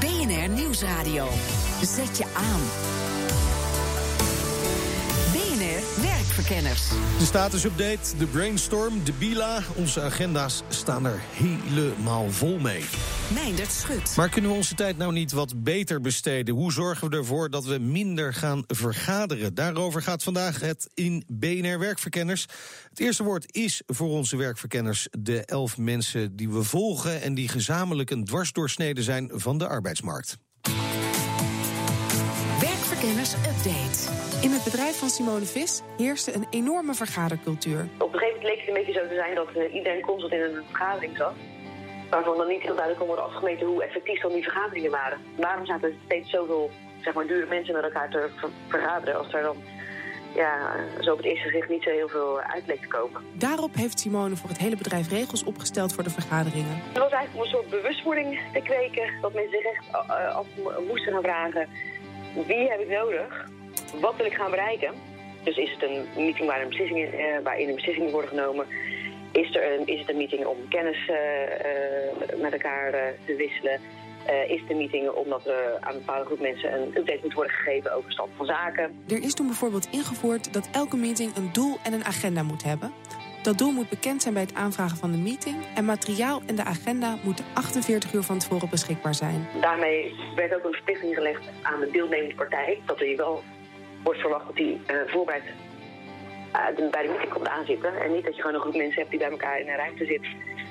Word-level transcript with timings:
BNR 0.00 0.48
Nieuwsradio. 0.48 1.28
Zet 1.82 2.18
je 2.18 2.24
aan. 2.34 2.60
BNR 5.32 6.02
Werkverkenners. 6.02 6.88
De 7.18 7.24
statusupdate, 7.24 8.16
de 8.18 8.26
brainstorm, 8.26 9.04
de 9.04 9.12
bila. 9.18 9.58
Onze 9.74 10.00
agenda's 10.00 10.62
staan 10.68 11.06
er 11.06 11.20
helemaal 11.32 12.30
vol 12.30 12.58
mee. 12.58 12.84
Meindert 13.34 13.72
Schut. 13.72 14.16
Maar 14.16 14.28
kunnen 14.28 14.50
we 14.50 14.56
onze 14.56 14.74
tijd 14.74 14.96
nou 14.96 15.12
niet 15.12 15.32
wat 15.32 15.62
beter 15.62 16.00
besteden? 16.00 16.54
Hoe 16.54 16.72
zorgen 16.72 17.10
we 17.10 17.16
ervoor 17.16 17.50
dat 17.50 17.64
we 17.64 17.78
minder 17.78 18.34
gaan 18.34 18.64
vergaderen? 18.66 19.54
Daarover 19.54 20.02
gaat 20.02 20.22
vandaag 20.22 20.60
het 20.60 20.90
in 20.94 21.24
BNR 21.26 21.78
Werkverkenners. 21.78 22.46
Het 22.88 23.00
eerste 23.00 23.24
woord 23.24 23.56
is 23.56 23.82
voor 23.86 24.08
onze 24.08 24.36
werkverkenners 24.36 25.08
de 25.18 25.44
elf 25.44 25.78
mensen 25.78 26.36
die 26.36 26.48
we 26.48 26.62
volgen... 26.62 27.22
en 27.22 27.34
die 27.34 27.48
gezamenlijk 27.48 28.10
een 28.10 28.24
dwarsdoorsnede 28.24 29.02
zijn 29.02 29.30
van 29.32 29.58
de 29.58 29.68
arbeidsmarkt. 29.68 30.36
Werkverkenners 32.60 33.34
Update. 33.34 34.08
In 34.42 34.50
het 34.50 34.64
bedrijf 34.64 34.98
van 34.98 35.10
Simone 35.10 35.44
Vis 35.44 35.82
heerste 35.96 36.34
een 36.34 36.46
enorme 36.50 36.94
vergadercultuur. 36.94 37.88
Op 37.98 38.12
een 38.12 38.18
gegeven 38.18 38.40
moment 38.40 38.42
leek 38.42 38.58
het 38.58 38.68
een 38.68 38.74
beetje 38.74 38.92
zo 38.92 39.08
te 39.08 39.14
zijn 39.14 39.34
dat 39.34 39.48
iedereen 39.72 40.00
constant 40.00 40.32
in 40.32 40.40
een 40.40 40.64
vergadering 40.68 41.16
zat. 41.16 41.34
Waarvan 42.10 42.36
dan 42.36 42.48
niet 42.48 42.62
heel 42.62 42.74
duidelijk 42.74 42.98
kon 42.98 43.06
worden 43.06 43.24
afgemeten 43.24 43.66
hoe 43.66 43.84
effectief 43.84 44.20
dan 44.20 44.32
die 44.32 44.42
vergaderingen 44.42 44.90
waren. 44.90 45.18
Waarom 45.36 45.66
zaten 45.66 45.88
er 45.88 45.94
steeds 46.04 46.30
zoveel 46.30 46.70
zeg 47.02 47.14
maar, 47.14 47.26
dure 47.26 47.46
mensen 47.46 47.74
met 47.74 47.82
elkaar 47.82 48.10
te 48.10 48.28
ver 48.36 48.50
vergaderen 48.68 49.18
als 49.18 49.32
er 49.32 49.42
dan 49.42 49.56
ja, 50.34 50.76
zo 51.00 51.10
op 51.12 51.16
het 51.16 51.26
eerste 51.26 51.48
gezicht 51.48 51.68
niet 51.68 51.82
zo 51.82 51.90
heel 51.90 52.08
veel 52.08 52.40
uit 52.40 52.66
leek 52.66 52.80
te 52.80 52.88
komen. 52.88 53.22
Daarop 53.32 53.74
heeft 53.74 54.00
Simone 54.00 54.36
voor 54.36 54.48
het 54.48 54.58
hele 54.58 54.76
bedrijf 54.76 55.08
regels 55.08 55.44
opgesteld 55.44 55.92
voor 55.92 56.04
de 56.04 56.10
vergaderingen. 56.10 56.82
Het 56.92 56.98
was 56.98 57.12
eigenlijk 57.12 57.34
om 57.34 57.40
een 57.40 57.48
soort 57.48 57.70
bewustwording 57.70 58.40
te 58.52 58.60
kweken. 58.60 59.12
Dat 59.20 59.34
mensen 59.34 59.52
zich 59.52 59.64
echt 59.64 59.84
uh, 59.92 60.36
af 60.36 60.46
moesten 60.88 61.12
gaan 61.12 61.22
vragen. 61.22 61.68
Wie 62.46 62.68
heb 62.70 62.80
ik 62.80 62.88
nodig? 62.88 63.48
Wat 64.00 64.16
wil 64.16 64.26
ik 64.26 64.34
gaan 64.34 64.50
bereiken? 64.50 64.94
Dus 65.42 65.56
is 65.56 65.70
het 65.70 65.82
een 65.82 66.06
meeting 66.16 66.46
waar 66.48 66.62
een 66.62 66.68
beslissing 66.68 66.98
in, 66.98 67.20
uh, 67.20 67.38
waarin 67.42 67.68
een 67.68 67.74
beslissing 67.74 68.10
wordt 68.10 68.28
genomen? 68.28 68.66
Is, 69.32 69.54
er 69.54 69.78
een, 69.78 69.86
is 69.86 69.98
het 69.98 70.08
een 70.08 70.16
meeting 70.16 70.46
om 70.46 70.56
kennis 70.68 71.08
uh, 71.08 71.16
uh, 71.16 72.40
met 72.40 72.52
elkaar 72.52 73.14
te 73.26 73.34
wisselen? 73.34 73.80
is 74.48 74.62
de 74.68 74.74
meeting 74.74 75.08
omdat 75.08 75.46
er 75.46 75.78
aan 75.80 75.92
een 75.92 75.98
bepaalde 75.98 76.24
groep 76.24 76.40
mensen 76.40 76.72
een 76.72 76.96
update 76.96 77.18
moet 77.22 77.32
worden 77.32 77.52
gegeven 77.52 77.92
over 77.92 78.12
stand 78.12 78.30
van 78.36 78.46
zaken? 78.46 79.04
Er 79.08 79.22
is 79.22 79.34
toen 79.34 79.46
bijvoorbeeld 79.46 79.88
ingevoerd 79.90 80.52
dat 80.52 80.68
elke 80.72 80.96
meeting 80.96 81.36
een 81.36 81.52
doel 81.52 81.78
en 81.82 81.92
een 81.92 82.04
agenda 82.04 82.42
moet 82.42 82.62
hebben. 82.62 82.92
Dat 83.42 83.58
doel 83.58 83.72
moet 83.72 83.88
bekend 83.88 84.22
zijn 84.22 84.34
bij 84.34 84.42
het 84.42 84.54
aanvragen 84.54 84.96
van 84.96 85.10
de 85.10 85.16
meeting 85.18 85.56
en 85.74 85.84
materiaal 85.84 86.42
en 86.46 86.54
de 86.54 86.64
agenda 86.64 87.18
moeten 87.22 87.44
48 87.54 88.12
uur 88.12 88.22
van 88.22 88.38
tevoren 88.38 88.70
beschikbaar 88.70 89.14
zijn. 89.14 89.48
Daarmee 89.60 90.14
werd 90.34 90.54
ook 90.54 90.64
een 90.64 90.72
verplichting 90.72 91.14
gelegd 91.14 91.42
aan 91.62 91.80
de 91.80 91.90
deelnemende 91.90 92.34
partij 92.34 92.80
dat 92.86 93.00
er 93.00 93.16
wel 93.16 93.42
wordt 94.02 94.20
verwacht 94.20 94.46
dat 94.46 94.56
die 94.56 94.80
uh, 94.90 94.96
voorbereid 95.06 95.42
uh, 96.52 96.90
bij 96.90 97.02
de 97.02 97.08
meeting 97.08 97.32
komt 97.32 97.48
aanzitten. 97.48 98.00
En 98.00 98.14
niet 98.14 98.24
dat 98.24 98.34
je 98.36 98.40
gewoon 98.40 98.56
een 98.56 98.62
groep 98.62 98.76
mensen 98.76 98.98
hebt 98.98 99.10
die 99.10 99.18
bij 99.18 99.30
elkaar 99.30 99.60
in 99.60 99.68
een 99.68 99.76
ruimte 99.76 100.04
zit. 100.04 100.26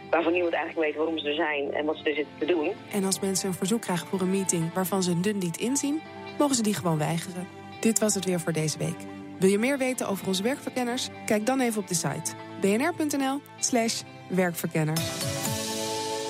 Waarvan 0.09 0.33
niemand 0.33 0.53
eigenlijk 0.53 0.85
weet 0.85 0.95
waarom 0.95 1.17
ze 1.17 1.27
er 1.27 1.35
zijn 1.35 1.73
en 1.73 1.85
wat 1.85 1.97
ze 1.97 2.03
er 2.03 2.15
zitten 2.15 2.33
te 2.39 2.45
doen. 2.45 2.71
En 2.91 3.03
als 3.03 3.19
mensen 3.19 3.47
een 3.47 3.53
verzoek 3.53 3.81
krijgen 3.81 4.07
voor 4.07 4.21
een 4.21 4.29
meeting 4.29 4.73
waarvan 4.73 5.03
ze 5.03 5.11
een 5.11 5.21
dun 5.21 5.37
niet 5.37 5.57
inzien, 5.57 6.01
mogen 6.37 6.55
ze 6.55 6.61
die 6.61 6.73
gewoon 6.73 6.97
weigeren. 6.97 7.47
Dit 7.79 7.99
was 7.99 8.13
het 8.15 8.25
weer 8.25 8.39
voor 8.39 8.53
deze 8.53 8.77
week. 8.77 8.97
Wil 9.39 9.49
je 9.49 9.59
meer 9.59 9.77
weten 9.77 10.07
over 10.07 10.27
onze 10.27 10.43
werkverkenners? 10.43 11.09
Kijk 11.25 11.45
dan 11.45 11.59
even 11.59 11.81
op 11.81 11.87
de 11.87 11.95
site 11.95 12.33
bnr.nl/slash 12.61 14.01
werkverkenners. 14.27 15.38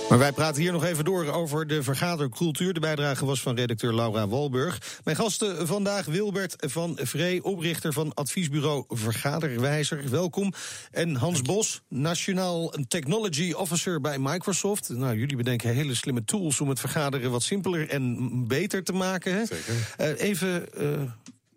Maar 0.09 0.17
wij 0.17 0.31
praten 0.31 0.61
hier 0.61 0.71
nog 0.71 0.83
even 0.83 1.05
door 1.05 1.25
over 1.25 1.67
de 1.67 1.83
vergadercultuur. 1.83 2.73
De 2.73 2.79
bijdrage 2.79 3.25
was 3.25 3.41
van 3.41 3.55
redacteur 3.55 3.93
Laura 3.93 4.27
Walburg. 4.27 4.99
Mijn 5.03 5.15
gasten 5.15 5.67
vandaag 5.67 6.05
Wilbert 6.05 6.55
van 6.57 6.97
Vree, 7.01 7.43
oprichter 7.43 7.93
van 7.93 8.13
adviesbureau 8.13 8.83
Vergaderwijzer. 8.87 10.09
Welkom. 10.09 10.53
En 10.91 11.15
Hans 11.15 11.41
Bos, 11.41 11.81
Nationaal 11.87 12.73
Technology 12.87 13.51
Officer 13.51 14.01
bij 14.01 14.19
Microsoft. 14.19 14.89
Nou, 14.89 15.17
jullie 15.17 15.37
bedenken 15.37 15.73
hele 15.73 15.95
slimme 15.95 16.25
tools 16.25 16.61
om 16.61 16.69
het 16.69 16.79
vergaderen 16.79 17.31
wat 17.31 17.43
simpeler 17.43 17.89
en 17.89 18.47
beter 18.47 18.83
te 18.83 18.93
maken. 18.93 19.33
Hè? 19.33 19.45
Zeker. 19.45 19.95
Uh, 19.99 20.21
even, 20.21 20.65
uh, 20.77 21.01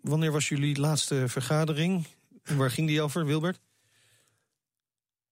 wanneer 0.01 0.31
was 0.31 0.49
jullie 0.49 0.79
laatste 0.79 1.23
vergadering? 1.27 2.05
Waar 2.43 2.71
ging 2.71 2.87
die 2.87 3.01
over, 3.01 3.25
Wilbert? 3.25 3.59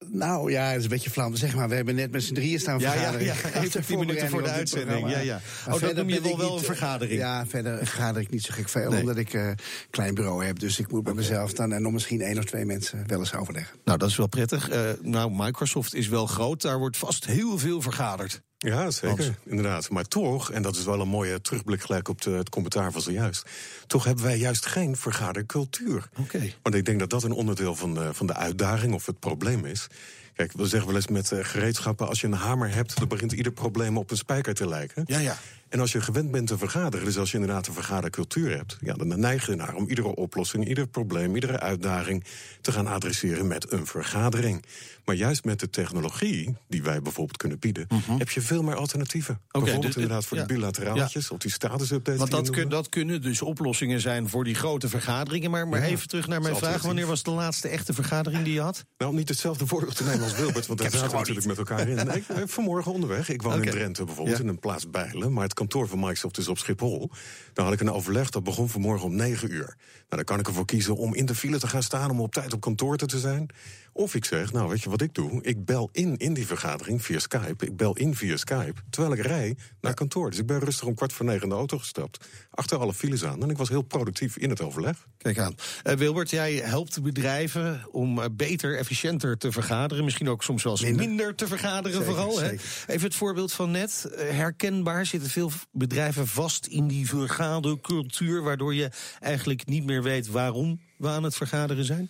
Nou 0.07 0.51
ja, 0.51 0.65
het 0.65 0.77
is 0.77 0.83
een 0.83 0.89
beetje 0.89 1.09
flauw 1.09 1.35
zeggen, 1.35 1.59
maar 1.59 1.69
we 1.69 1.75
hebben 1.75 1.95
net 1.95 2.11
met 2.11 2.23
z'n 2.23 2.33
drieën 2.33 2.59
staan 2.59 2.79
ja, 2.79 2.91
vergaderen. 2.91 3.25
Ja, 3.25 3.33
ja, 3.53 3.61
even 3.61 3.85
tien 3.85 3.99
minuten 3.99 4.29
voor 4.29 4.43
de 4.43 4.49
uitzending. 4.49 5.09
Ja, 5.09 5.19
ja. 5.19 5.41
Oh, 5.69 5.81
dat 5.81 5.95
noem 5.95 6.09
je 6.09 6.21
wel 6.21 6.37
wel 6.37 6.57
een 6.57 6.63
vergadering. 6.63 7.19
Ja, 7.19 7.45
verder 7.45 7.77
vergader 7.77 8.21
ik 8.21 8.29
niet 8.29 8.43
zo 8.43 8.53
gek 8.53 8.69
veel, 8.69 8.89
nee. 8.89 8.99
omdat 8.99 9.17
ik 9.17 9.33
een 9.33 9.41
uh, 9.41 9.51
klein 9.89 10.13
bureau 10.13 10.45
heb. 10.45 10.59
Dus 10.59 10.79
ik 10.79 10.91
moet 10.91 11.03
bij 11.03 11.13
mezelf 11.13 11.53
dan 11.53 11.71
en 11.71 11.81
nog 11.81 11.91
misschien 11.91 12.21
één 12.21 12.37
of 12.37 12.43
twee 12.43 12.65
mensen 12.65 13.03
wel 13.07 13.19
eens 13.19 13.33
overleggen. 13.33 13.77
Nou, 13.83 13.97
dat 13.97 14.09
is 14.09 14.15
wel 14.15 14.27
prettig. 14.27 14.71
Uh, 14.71 14.79
nou, 15.01 15.31
Microsoft 15.33 15.93
is 15.93 16.07
wel 16.07 16.25
groot, 16.25 16.61
daar 16.61 16.77
wordt 16.77 16.97
vast 16.97 17.25
heel 17.25 17.57
veel 17.57 17.81
vergaderd. 17.81 18.41
Ja, 18.67 18.91
zeker, 18.91 19.23
Hans. 19.23 19.37
inderdaad. 19.45 19.89
Maar 19.89 20.03
toch, 20.03 20.51
en 20.51 20.61
dat 20.61 20.75
is 20.75 20.83
wel 20.83 20.99
een 20.99 21.07
mooie 21.07 21.41
terugblik 21.41 21.81
gelijk 21.81 22.07
op 22.07 22.21
de, 22.21 22.29
het 22.29 22.49
commentaar 22.49 22.91
van 22.91 23.01
zojuist... 23.01 23.49
toch 23.87 24.03
hebben 24.03 24.23
wij 24.23 24.37
juist 24.37 24.65
geen 24.65 24.97
vergadercultuur. 24.97 26.09
Okay. 26.19 26.55
Want 26.61 26.75
ik 26.75 26.85
denk 26.85 26.99
dat 26.99 27.09
dat 27.09 27.23
een 27.23 27.31
onderdeel 27.31 27.75
van 27.75 27.93
de, 27.93 28.13
van 28.13 28.27
de 28.27 28.33
uitdaging 28.33 28.93
of 28.93 29.05
het 29.05 29.19
probleem 29.19 29.65
is. 29.65 29.87
Kijk, 30.35 30.51
we 30.51 30.67
zeggen 30.67 30.87
wel 30.87 30.95
eens 30.95 31.07
met 31.07 31.31
uh, 31.31 31.39
gereedschappen... 31.41 32.07
als 32.07 32.21
je 32.21 32.27
een 32.27 32.33
hamer 32.33 32.73
hebt, 32.73 32.97
dan 32.97 33.07
begint 33.07 33.31
ieder 33.31 33.51
probleem 33.51 33.97
op 33.97 34.11
een 34.11 34.17
spijker 34.17 34.53
te 34.53 34.67
lijken. 34.67 35.03
Ja, 35.05 35.19
ja. 35.19 35.37
En 35.69 35.79
als 35.79 35.91
je 35.91 36.01
gewend 36.01 36.31
bent 36.31 36.47
te 36.47 36.57
vergaderen, 36.57 37.05
dus 37.05 37.17
als 37.17 37.31
je 37.31 37.37
inderdaad 37.37 37.67
een 37.67 37.73
vergadercultuur 37.73 38.57
hebt... 38.57 38.77
Ja, 38.81 38.93
dan 38.93 39.19
neig 39.19 39.45
je 39.45 39.51
ernaar 39.51 39.75
om 39.75 39.89
iedere 39.89 40.15
oplossing, 40.15 40.67
ieder 40.67 40.87
probleem, 40.87 41.35
iedere 41.35 41.59
uitdaging... 41.59 42.23
te 42.61 42.71
gaan 42.71 42.87
adresseren 42.87 43.47
met 43.47 43.71
een 43.71 43.85
vergadering. 43.85 44.65
Maar 45.05 45.15
juist 45.15 45.43
met 45.45 45.59
de 45.59 45.69
technologie 45.69 46.55
die 46.67 46.83
wij 46.83 47.01
bijvoorbeeld 47.01 47.37
kunnen 47.37 47.59
bieden... 47.59 47.85
Mm 47.87 48.01
-hmm. 48.05 48.17
heb 48.17 48.29
je 48.29 48.41
veel 48.41 48.63
meer 48.63 48.75
alternatieven. 48.75 49.33
Okay, 49.33 49.61
bijvoorbeeld 49.61 49.93
dus, 49.93 50.03
inderdaad 50.03 50.25
voor 50.25 50.37
ja, 50.37 50.45
de 50.45 50.53
bilateraaltjes 50.53 51.27
ja. 51.27 51.35
of 51.35 51.41
die 51.41 51.51
statusupdates. 51.51 52.19
Want 52.19 52.31
dat, 52.31 52.49
kun, 52.49 52.69
dat 52.69 52.89
kunnen 52.89 53.21
dus 53.21 53.41
oplossingen 53.41 54.01
zijn 54.01 54.29
voor 54.29 54.43
die 54.43 54.55
grote 54.55 54.89
vergaderingen. 54.89 55.51
Maar, 55.51 55.67
maar 55.67 55.79
ja, 55.79 55.85
even 55.85 56.07
terug 56.07 56.27
naar 56.27 56.41
mijn 56.41 56.55
vraag. 56.55 56.81
Wanneer 56.81 57.07
was 57.07 57.23
de 57.23 57.31
laatste 57.31 57.67
echte 57.67 57.93
vergadering 57.93 58.43
die 58.43 58.53
je 58.53 58.61
had? 58.61 58.85
Nou, 58.97 59.11
om 59.11 59.17
niet 59.17 59.29
hetzelfde 59.29 59.67
voorbeeld 59.67 59.95
te 59.95 60.03
nemen 60.03 60.20
als 60.23 60.35
Wilbert... 60.35 60.67
want 60.67 60.79
daar 60.79 60.91
zaten 60.91 61.09
we 61.09 61.15
natuurlijk 61.15 61.47
niet. 61.47 61.57
met 61.57 61.69
elkaar 61.69 61.87
in. 61.87 61.95
Nee, 62.05 62.17
ik, 62.17 62.49
vanmorgen 62.49 62.91
onderweg. 62.91 63.29
Ik 63.29 63.41
woon 63.41 63.53
okay. 63.53 63.65
in 63.65 63.71
Drenthe 63.71 64.03
bijvoorbeeld, 64.03 64.39
in 64.39 64.47
een 64.47 64.59
plaats 64.59 64.89
Bijlen... 64.89 65.33
maar 65.33 65.43
het 65.43 65.53
kantoor 65.53 65.87
van 65.87 65.99
Microsoft 65.99 66.37
is 66.37 66.47
op 66.47 66.57
Schiphol. 66.57 67.11
Dan 67.53 67.65
had 67.65 67.73
ik 67.73 67.79
een 67.79 67.91
overleg, 67.91 68.29
dat 68.29 68.43
begon 68.43 68.69
vanmorgen 68.69 69.05
om 69.07 69.15
9 69.15 69.51
uur. 69.51 69.65
Nou, 69.65 69.75
dan 70.09 70.23
kan 70.23 70.39
ik 70.39 70.47
ervoor 70.47 70.65
kiezen 70.65 70.95
om 70.95 71.15
in 71.15 71.25
de 71.25 71.35
file 71.35 71.59
te 71.59 71.67
gaan 71.67 71.83
staan... 71.83 72.09
om 72.09 72.21
op 72.21 72.33
tijd 72.33 72.53
op 72.53 72.61
kantoor 72.61 72.97
te 72.97 73.19
zijn. 73.19 73.49
Of 73.93 74.15
ik 74.15 74.25
zeg, 74.25 74.51
nou 74.51 74.69
weet 74.69 74.81
je 74.81 74.89
wat 74.89 75.01
ik 75.01 75.13
doe? 75.13 75.43
Ik 75.43 75.65
bel 75.65 75.89
in 75.91 76.17
in 76.17 76.33
die 76.33 76.47
vergadering 76.47 77.03
via 77.03 77.19
Skype. 77.19 77.65
Ik 77.65 77.75
bel 77.75 77.95
in 77.95 78.15
via 78.15 78.37
Skype, 78.37 78.73
terwijl 78.89 79.13
ik 79.13 79.21
rij 79.21 79.55
naar 79.81 79.93
kantoor. 79.93 80.29
Dus 80.29 80.39
ik 80.39 80.45
ben 80.45 80.59
rustig 80.59 80.87
om 80.87 80.95
kwart 80.95 81.13
voor 81.13 81.25
negen 81.25 81.43
in 81.43 81.49
de 81.49 81.55
auto 81.55 81.77
gestapt. 81.77 82.25
Achter 82.51 82.77
alle 82.77 82.93
files 82.93 83.23
aan. 83.23 83.41
En 83.41 83.49
ik 83.49 83.57
was 83.57 83.69
heel 83.69 83.81
productief 83.81 84.37
in 84.37 84.49
het 84.49 84.61
overleg. 84.61 85.07
Kijk 85.17 85.39
aan. 85.39 85.55
Uh, 85.83 85.93
Wilbert, 85.93 86.29
jij 86.29 86.53
helpt 86.53 87.01
bedrijven 87.01 87.85
om 87.91 88.19
uh, 88.19 88.25
beter, 88.31 88.77
efficiënter 88.77 89.37
te 89.37 89.51
vergaderen. 89.51 90.03
Misschien 90.11 90.29
ook 90.29 90.43
soms 90.43 90.63
wel 90.63 90.71
eens 90.71 90.81
minder, 90.81 91.07
minder 91.07 91.35
te 91.35 91.47
vergaderen 91.47 91.97
zeker, 91.97 92.05
vooral. 92.05 92.31
Zeker. 92.31 92.61
Hè? 92.85 92.93
Even 92.93 93.07
het 93.07 93.15
voorbeeld 93.15 93.53
van 93.53 93.71
net. 93.71 94.09
Uh, 94.11 94.29
herkenbaar 94.29 95.05
zitten 95.05 95.29
veel 95.29 95.51
bedrijven 95.71 96.27
vast 96.27 96.65
in 96.65 96.87
die 96.87 97.07
vergadercultuur... 97.07 98.41
waardoor 98.41 98.75
je 98.75 98.89
eigenlijk 99.19 99.65
niet 99.65 99.85
meer 99.85 100.03
weet 100.03 100.27
waarom 100.27 100.81
we 100.97 101.07
aan 101.07 101.23
het 101.23 101.35
vergaderen 101.35 101.85
zijn? 101.85 102.09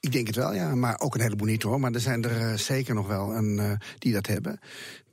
Ik 0.00 0.12
denk 0.12 0.26
het 0.26 0.36
wel, 0.36 0.54
ja. 0.54 0.74
Maar 0.74 1.00
ook 1.00 1.14
een 1.14 1.20
heleboel 1.20 1.46
niet 1.46 1.62
hoor. 1.62 1.80
Maar 1.80 1.92
er 1.92 2.00
zijn 2.00 2.24
er 2.24 2.50
uh, 2.50 2.56
zeker 2.56 2.94
nog 2.94 3.06
wel 3.06 3.34
een, 3.34 3.58
uh, 3.58 3.72
die 3.98 4.12
dat 4.12 4.26
hebben. 4.26 4.60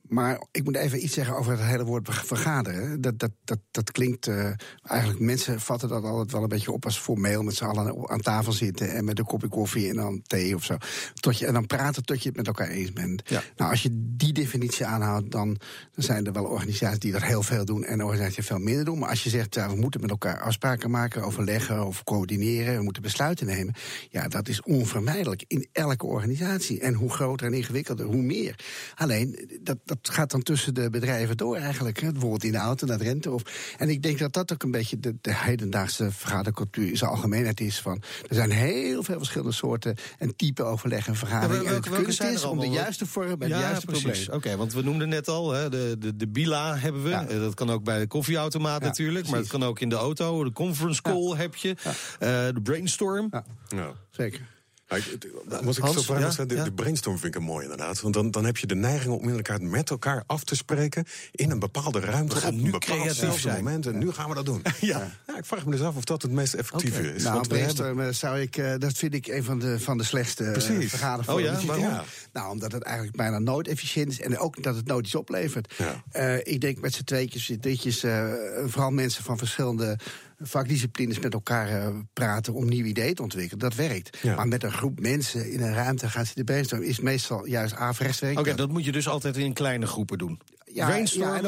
Maar 0.10 0.42
ik 0.52 0.64
moet 0.64 0.76
even 0.76 1.04
iets 1.04 1.14
zeggen 1.14 1.36
over 1.36 1.52
het 1.52 1.62
hele 1.62 1.86
woord 1.86 2.10
vergaderen. 2.12 3.02
Dat, 3.02 3.20
dat, 3.20 3.32
dat, 3.44 3.60
dat 3.72 3.92
klinkt 3.92 4.28
uh, 4.28 4.50
eigenlijk, 4.82 5.20
mensen 5.20 5.60
vatten 5.60 5.90
dat 5.90 6.04
altijd 6.04 6.32
wel 6.32 6.42
een 6.42 6.48
beetje 6.48 6.72
op 6.72 6.86
als 6.86 7.00
formeel 7.00 7.44
met 7.44 7.56
z'n 7.56 7.64
allen 7.64 8.10
aan 8.10 8.22
tafel 8.22 8.52
zitten 8.52 8.92
en 8.92 9.06
met 9.06 9.20
een 9.20 9.26
kopje 9.26 9.48
koffie 9.48 9.90
en 9.90 9.96
dan 9.96 10.22
thee 10.28 10.56
of 10.56 10.64
zo. 10.64 10.78
Tot 11.14 11.40
je, 11.40 11.46
en 11.46 11.54
dan 11.54 11.66
praten 11.66 12.06
tot 12.06 12.22
je 12.22 12.28
het 12.28 12.38
met 12.38 12.48
elkaar 12.48 12.68
eens 12.68 12.94
bent. 12.94 13.30
Ja. 13.30 13.42
Nou, 13.56 13.72
als 13.72 13.84
je 13.84 13.90
die 13.94 14.34
definitie 14.34 14.86
aanhoudt, 14.86 15.32
dan, 15.32 15.48
dan 15.92 16.04
zijn 16.04 16.26
er 16.26 16.34
wel 16.34 16.46
organisaties 16.46 17.00
die 17.00 17.12
dat 17.12 17.24
heel 17.24 17.44
veel 17.44 17.66
doen 17.66 17.84
en 17.84 18.04
organisaties 18.04 18.36
die 18.36 18.46
veel 18.46 18.60
minder 18.60 18.86
doen. 18.86 19.00
Maar 19.00 19.10
als 19.10 19.24
je 19.24 19.30
zegt, 19.30 19.56
ja, 19.56 19.70
we 19.70 19.76
moeten 19.76 20.02
met 20.02 20.10
elkaar 20.10 20.42
afspraken 20.42 20.92
maken, 20.92 21.24
overleggen 21.24 21.86
of 21.86 22.04
coördineren, 22.04 22.78
we 22.78 22.84
moeten 22.84 23.02
besluiten 23.02 23.46
nemen. 23.46 23.74
Ja, 24.10 24.28
dat 24.28 24.48
is 24.48 24.62
onvermijdelijk 24.62 25.44
in 25.48 25.68
elke 25.72 26.06
organisatie. 26.06 26.80
En 26.80 26.94
hoe 26.94 27.10
groter 27.10 27.48
en 27.48 27.54
ingewikkelder, 27.54 28.06
hoe 28.06 28.22
meer. 28.22 28.56
Alleen, 28.96 29.60
dat, 29.62 29.78
dat 29.84 29.99
gaat 30.02 30.32
dan 30.32 30.42
tussen 30.44 30.74
de 30.74 30.90
bedrijven 30.90 31.38
door 31.38 31.56
eigenlijk. 31.56 32.00
Hè? 32.02 32.12
Bijvoorbeeld 32.12 32.44
in 32.44 32.52
de 32.52 32.58
auto 32.58 32.86
naar 32.88 32.98
Drenthe. 32.98 33.32
Of, 33.32 33.74
en 33.78 33.90
ik 33.90 34.02
denk 34.04 34.20
dat 34.20 34.34
dat 34.34 34.54
ook 34.54 34.64
een 34.64 34.72
beetje 34.72 35.00
de, 35.00 35.16
de 35.22 35.36
hedendaagse 35.36 36.12
vergadercultuur 36.12 36.88
in 36.90 36.98
zijn 36.98 37.10
algemeenheid 37.10 37.60
is. 37.60 37.80
Van, 37.80 38.02
er 38.28 38.36
zijn 38.36 38.52
heel 38.52 39.04
veel 39.04 39.18
verschillende 39.18 39.54
soorten 39.54 39.96
en 40.18 40.36
type 40.36 40.64
overleg 40.64 41.08
en 41.08 41.16
vergaderingen. 41.16 41.64
Ja, 41.64 41.70
welke, 41.70 41.88
en 41.88 41.94
het 41.94 42.04
kunst 42.04 42.18
zijn 42.18 42.30
er 42.30 42.36
is 42.36 42.44
om 42.44 42.60
de 42.60 42.70
juiste 42.70 43.06
vorm 43.06 43.42
en 43.42 43.48
ja, 43.48 43.56
de 43.58 43.62
juiste 43.64 43.86
precies. 43.86 44.24
probleem. 44.24 44.38
Oké, 44.38 44.58
want 44.58 44.74
we 44.74 44.82
noemden 44.82 45.10
net 45.10 45.28
al, 45.28 45.52
hè, 45.52 45.70
de, 45.70 45.96
de, 46.00 46.16
de 46.16 46.28
Bila 46.28 46.78
hebben 46.78 47.04
we. 47.04 47.10
Ja. 47.10 47.28
Eh, 47.28 47.40
Dat 47.40 47.54
kan 47.54 47.70
ook 47.70 47.84
bij 47.84 48.00
de 48.00 48.08
koffieautomaat 48.08 48.82
Ja, 48.82 48.88
natuurlijk. 48.88 49.28
Maar 49.30 49.40
het 49.40 49.48
kan 49.48 49.64
ook 49.64 49.80
in 49.80 49.90
de 49.90 49.96
auto. 49.96 50.44
De 50.44 50.52
conference 50.52 51.02
call 51.02 51.36
heb 51.38 51.56
je. 51.56 51.76
Eh, 51.80 52.28
de 52.30 52.60
brainstorm. 52.64 53.28
Ja. 53.32 53.44
Ja. 53.68 53.92
Zeker. 54.10 54.58
Ja, 54.90 55.64
Was 55.64 55.78
ik 55.78 55.84
Hans, 55.84 55.96
zo 55.96 56.02
vragen, 56.02 56.34
ja, 56.38 56.46
de, 56.46 56.56
ja. 56.56 56.64
de 56.64 56.72
brainstorm 56.72 57.18
vind 57.18 57.36
ik 57.36 57.40
een 57.42 57.48
mooi 57.48 57.64
inderdaad. 57.64 58.02
Want 58.02 58.14
dan, 58.14 58.32
dan 58.32 58.46
heb 58.46 58.58
je 58.58 58.68
de 58.68 58.76
neiging 58.76 59.14
om 59.14 59.24
inderdaad 59.28 59.62
met 59.62 59.90
elkaar 59.90 60.24
af 60.28 60.44
te 60.44 60.56
spreken... 60.56 61.06
in 61.32 61.52
een 61.52 61.60
bepaalde 61.60 62.00
ruimte, 62.00 62.36
op 62.36 62.44
een 62.44 62.62
nu 62.62 62.72
bepaald 62.72 63.46
moment. 63.46 63.86
En 63.86 63.98
nu 63.98 64.12
gaan 64.12 64.30
we 64.30 64.36
dat 64.36 64.46
doen. 64.46 64.62
Ja. 64.80 65.12
ik 65.38 65.46
vraag 65.46 65.66
me 65.66 65.72
dus 65.72 65.82
af 65.82 65.96
of 65.96 66.04
dat 66.04 66.22
het 66.22 66.32
meest 66.32 66.54
effectieve 66.54 67.14
is. 67.14 67.24
Nou, 67.24 67.36
Want 67.36 67.52
hebben- 67.52 67.76
brainstorm 67.76 68.00
eh, 68.00 68.14
zou 68.14 68.40
ik, 68.40 68.58
eh, 68.58 68.74
dat 68.78 68.94
vind 68.94 69.14
ik 69.14 69.28
een 69.28 69.44
van 69.44 69.60
de, 69.60 69.80
van 69.80 69.98
de 69.98 70.04
slechtste 70.04 70.44
eh, 70.44 70.52
Precies. 70.52 70.90
vergadervormen. 70.90 71.54
Oh 71.54 71.60
ja, 71.62 71.66
waarom? 71.66 71.86
Ja. 71.86 72.04
Nou, 72.34 72.52
omdat 72.52 72.72
het 72.72 72.84
eigenlijk 72.84 73.18
bijna 73.18 73.40
nooit 73.40 73.68
efficiënt 73.68 74.12
is 74.12 74.22
en 74.22 74.38
ook 74.38 74.64
dat 74.64 74.76
het 74.76 74.86
nooit 74.88 75.06
iets 75.06 75.16
oplevert. 75.16 75.74
Ja. 75.78 76.40
Ik 76.44 76.62
denk 76.62 76.80
met 76.80 76.94
z'n 76.94 77.04
tweetjes, 77.04 77.52
ditjes, 77.60 78.04
eh, 78.04 78.28
vooral 78.66 78.92
mensen 78.92 79.24
van 79.24 79.38
verschillende 79.38 79.98
vakdisciplines 80.40 81.20
met 81.20 81.34
elkaar 81.34 81.68
eh, 81.68 81.96
praten 82.14 82.54
om 82.54 82.68
nieuwe 82.68 82.90
ideeën 82.90 83.16
te 83.16 83.22
ontwikkelen. 83.22 83.60
Dat 83.60 83.76
werkt. 83.76 84.18
Ja. 84.22 84.36
Maar 84.36 84.48
met 84.48 84.64
een 84.64 84.72
groep 84.72 85.00
mensen 85.00 85.52
in 85.52 85.62
een 85.62 85.74
ruimte 85.74 86.10
gaan 86.10 86.26
zitten 86.26 86.46
brainstormen 86.46 86.88
is 86.88 87.00
meestal 87.00 87.46
juist 87.46 87.76
averechts. 87.76 88.22
Oké, 88.22 88.56
dat 88.56 88.70
moet 88.70 88.86
je 88.86 88.92
dus 88.92 89.08
altijd 89.08 89.38
in 89.38 89.54
kleine 89.54 89.86
groepen 89.86 90.18
doen. 90.18 90.40
Ja, 90.74 90.96
en 90.96 91.02